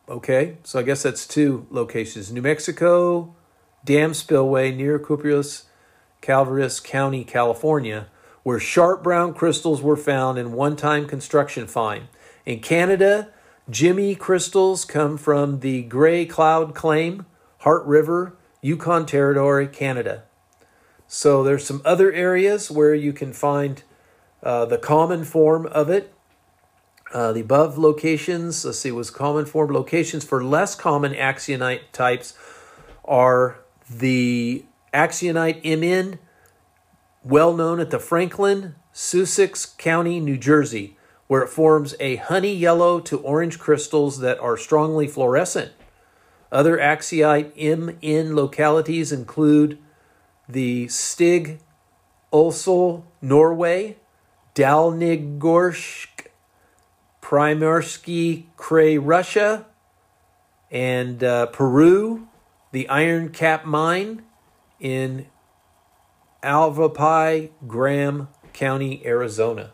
Okay, 0.10 0.58
so 0.64 0.80
I 0.80 0.84
guess 0.84 1.04
that's 1.04 1.26
two 1.26 1.66
locations. 1.72 2.30
New 2.30 2.42
Mexico 2.42 3.34
Dam 3.86 4.14
Spillway 4.14 4.76
near 4.76 5.00
Copperopolis, 5.00 5.64
Calaveras 6.20 6.82
County, 6.82 7.24
California, 7.24 8.08
where 8.44 8.60
sharp 8.60 9.02
brown 9.02 9.34
crystals 9.34 9.82
were 9.82 9.96
found 9.96 10.38
in 10.38 10.52
one 10.52 10.76
time 10.76 11.08
construction 11.08 11.68
find. 11.68 12.10
In 12.46 12.60
Canada, 12.60 13.30
Jimmy 13.70 14.14
crystals 14.14 14.84
come 14.84 15.18
from 15.18 15.62
the 15.62 15.84
Gray 15.84 16.26
Cloud 16.26 16.76
Claim, 16.76 17.26
Hart 17.60 17.86
River, 17.86 18.36
Yukon 18.62 19.06
Territory, 19.06 19.70
Canada. 19.70 20.24
So 21.08 21.44
there's 21.44 21.66
some 21.66 21.82
other 21.86 22.12
areas 22.12 22.70
where 22.70 22.94
you 22.94 23.14
can 23.14 23.32
find 23.32 23.84
uh, 24.44 24.66
the 24.66 24.78
common 24.78 25.24
form 25.24 25.66
of 25.68 25.90
it. 25.90 26.14
Uh, 27.12 27.32
the 27.32 27.42
above 27.42 27.78
locations, 27.78 28.64
let's 28.64 28.80
see, 28.80 28.92
was 28.92 29.10
common 29.10 29.46
form 29.46 29.72
locations 29.72 30.24
for 30.24 30.44
less 30.44 30.76
common 30.76 31.14
axinite 31.14 31.92
types 31.92 32.38
are 33.04 33.60
the 33.90 34.64
axinite 34.94 35.64
MN, 35.64 36.20
well 37.24 37.56
known 37.56 37.80
at 37.80 37.90
the 37.90 38.00
Franklin, 38.00 38.76
Sussex 38.94 39.66
County, 39.66 40.20
New 40.20 40.38
Jersey, 40.38 40.98
where 41.28 41.42
it 41.42 41.50
forms 41.50 41.96
a 42.00 42.18
honey 42.18 42.54
yellow 42.54 43.00
to 43.00 43.20
orange 43.20 43.58
crystals 43.58 44.20
that 44.20 44.40
are 44.40 44.58
strongly 44.58 45.08
fluorescent. 45.08 45.72
Other 46.52 46.78
axinite 46.78 47.56
MN 47.56 48.36
localities 48.36 49.12
include 49.12 49.80
the 50.48 50.88
Stig 50.88 51.60
Ulsel, 52.32 53.04
Norway, 53.22 53.98
Dalnegorsk, 54.56 56.09
Primorsky 57.30 58.46
Krai, 58.58 59.00
Russia, 59.00 59.68
and 60.72 61.24
uh, 61.24 61.46
Peru, 61.46 62.28
the 62.72 62.90
Iron 62.90 63.30
Cap 63.30 63.66
Mine 63.66 64.24
in 64.80 65.28
Aravaipa, 66.42 67.52
Graham 67.68 68.30
County, 68.54 69.06
Arizona. 69.06 69.74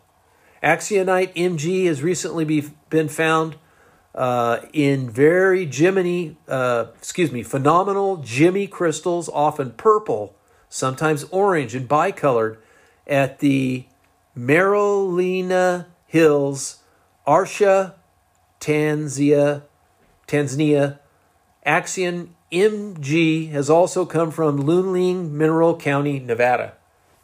Axinite 0.61 1.33
MG 1.33 1.85
has 1.85 2.03
recently 2.03 2.43
be, 2.43 2.65
been 2.89 3.07
found 3.07 3.55
uh, 4.13 4.57
in 4.73 5.09
very 5.09 5.65
Jiminy, 5.65 6.35
uh, 6.49 6.87
excuse 6.97 7.31
me, 7.31 7.41
phenomenal 7.41 8.17
Jimmy 8.17 8.67
crystals, 8.67 9.29
often 9.29 9.71
purple, 9.71 10.35
sometimes 10.67 11.23
orange 11.31 11.73
and 11.73 11.87
bicolored, 11.87 12.57
at 13.07 13.39
the 13.39 13.85
Merelani 14.37 15.85
Hills 16.05 16.79
Arusha, 17.27 17.93
Tanzania, 18.59 19.63
Tanzania. 20.27 20.99
Axion 21.65 22.29
MG 22.51 23.49
has 23.51 23.69
also 23.69 24.05
come 24.05 24.29
from 24.29 24.61
Luning 24.61 25.31
Mineral 25.31 25.75
County, 25.75 26.19
Nevada. 26.19 26.73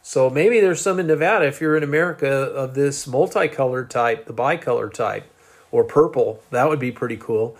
So 0.02 0.28
maybe 0.28 0.58
there's 0.58 0.80
some 0.80 0.98
in 0.98 1.06
Nevada 1.06 1.46
if 1.46 1.60
you're 1.60 1.76
in 1.76 1.84
America 1.84 2.28
of 2.28 2.74
this 2.74 3.06
multicolored 3.06 3.88
type, 3.88 4.26
the 4.26 4.34
bicolor 4.34 4.92
type, 4.92 5.32
or 5.70 5.84
purple. 5.84 6.42
That 6.50 6.68
would 6.68 6.80
be 6.80 6.90
pretty 6.90 7.16
cool. 7.16 7.56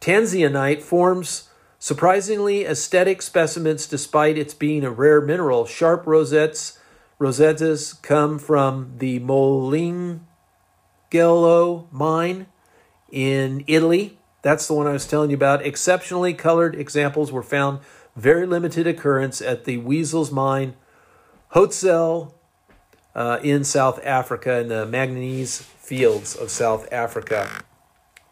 Tanzanite 0.00 0.82
forms 0.82 1.48
surprisingly 1.78 2.64
aesthetic 2.64 3.22
specimens 3.22 3.86
despite 3.86 4.36
its 4.36 4.54
being 4.54 4.82
a 4.82 4.90
rare 4.90 5.20
mineral. 5.20 5.66
Sharp 5.66 6.04
rosettes 6.06 6.78
rosettes 7.20 7.92
come 7.92 8.40
from 8.40 8.94
the 8.98 9.20
Molinello 9.20 10.20
Gello 11.14 11.86
mine 11.92 12.46
in 13.12 13.62
Italy. 13.68 14.18
That's 14.42 14.66
the 14.66 14.74
one 14.74 14.88
I 14.88 14.92
was 14.92 15.06
telling 15.06 15.30
you 15.30 15.36
about. 15.36 15.64
Exceptionally 15.64 16.34
colored 16.34 16.74
examples 16.74 17.30
were 17.30 17.44
found. 17.44 17.78
Very 18.16 18.46
limited 18.46 18.88
occurrence 18.88 19.40
at 19.40 19.64
the 19.64 19.78
Wessels 19.78 20.32
mine, 20.32 20.74
Hotazel, 21.52 22.34
uh, 23.14 23.38
in 23.44 23.62
South 23.62 24.04
Africa, 24.04 24.58
in 24.58 24.66
the 24.66 24.86
manganese 24.86 25.60
fields 25.62 26.34
of 26.34 26.50
South 26.50 26.92
Africa. 26.92 27.62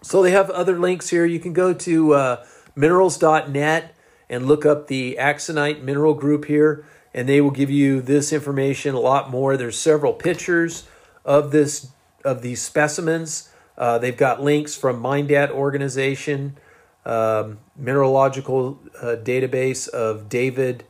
So 0.02 0.20
they 0.20 0.32
have 0.32 0.50
other 0.50 0.76
links 0.76 1.10
here. 1.10 1.24
You 1.24 1.38
can 1.38 1.52
go 1.52 1.72
to 1.72 2.14
uh, 2.14 2.46
minerals.net 2.74 3.94
and 4.28 4.46
look 4.46 4.66
up 4.66 4.88
the 4.88 5.16
axinite 5.20 5.82
mineral 5.82 6.14
group 6.14 6.46
here, 6.46 6.84
and 7.14 7.28
they 7.28 7.40
will 7.40 7.52
give 7.52 7.70
you 7.70 8.00
this 8.00 8.32
information 8.32 8.96
a 8.96 9.00
lot 9.00 9.30
more. 9.30 9.56
There's 9.56 9.78
several 9.78 10.12
pictures 10.14 10.88
of 11.24 11.52
this 11.52 11.92
of 12.24 12.42
these 12.42 12.62
specimens. 12.62 13.50
Uh, 13.76 13.98
they've 13.98 14.16
got 14.16 14.42
links 14.42 14.76
from 14.76 15.00
MINDAT 15.00 15.50
organization, 15.50 16.56
um, 17.04 17.58
mineralogical 17.76 18.78
uh, 19.00 19.16
database 19.22 19.88
of 19.88 20.28
David 20.28 20.84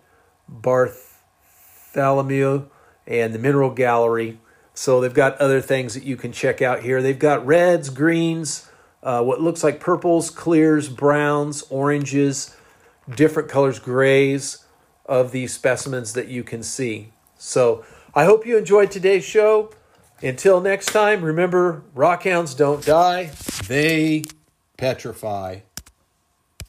Barthelmy, 0.50 2.68
and 3.06 3.34
the 3.34 3.38
Mineral 3.38 3.70
Gallery. 3.70 4.38
So 4.74 5.00
they've 5.00 5.12
got 5.12 5.38
other 5.38 5.60
things 5.60 5.94
that 5.94 6.04
you 6.04 6.16
can 6.16 6.32
check 6.32 6.62
out 6.62 6.80
here. 6.80 7.02
They've 7.02 7.18
got 7.18 7.46
reds, 7.46 7.90
greens, 7.90 8.68
uh, 9.02 9.22
what 9.22 9.40
looks 9.40 9.62
like 9.62 9.80
purples, 9.80 10.30
clears, 10.30 10.88
browns, 10.88 11.62
oranges, 11.70 12.56
different 13.14 13.48
colors, 13.48 13.78
grays 13.78 14.64
of 15.06 15.32
these 15.32 15.52
specimens 15.52 16.14
that 16.14 16.28
you 16.28 16.42
can 16.42 16.62
see. 16.62 17.12
So 17.36 17.84
I 18.14 18.24
hope 18.24 18.46
you 18.46 18.56
enjoyed 18.56 18.90
today's 18.90 19.24
show. 19.24 19.72
Until 20.22 20.60
next 20.60 20.86
time, 20.86 21.24
remember 21.24 21.82
rockhounds 21.96 22.56
don't 22.56 22.84
die, 22.84 23.32
they 23.66 24.22
petrify. 24.76 25.60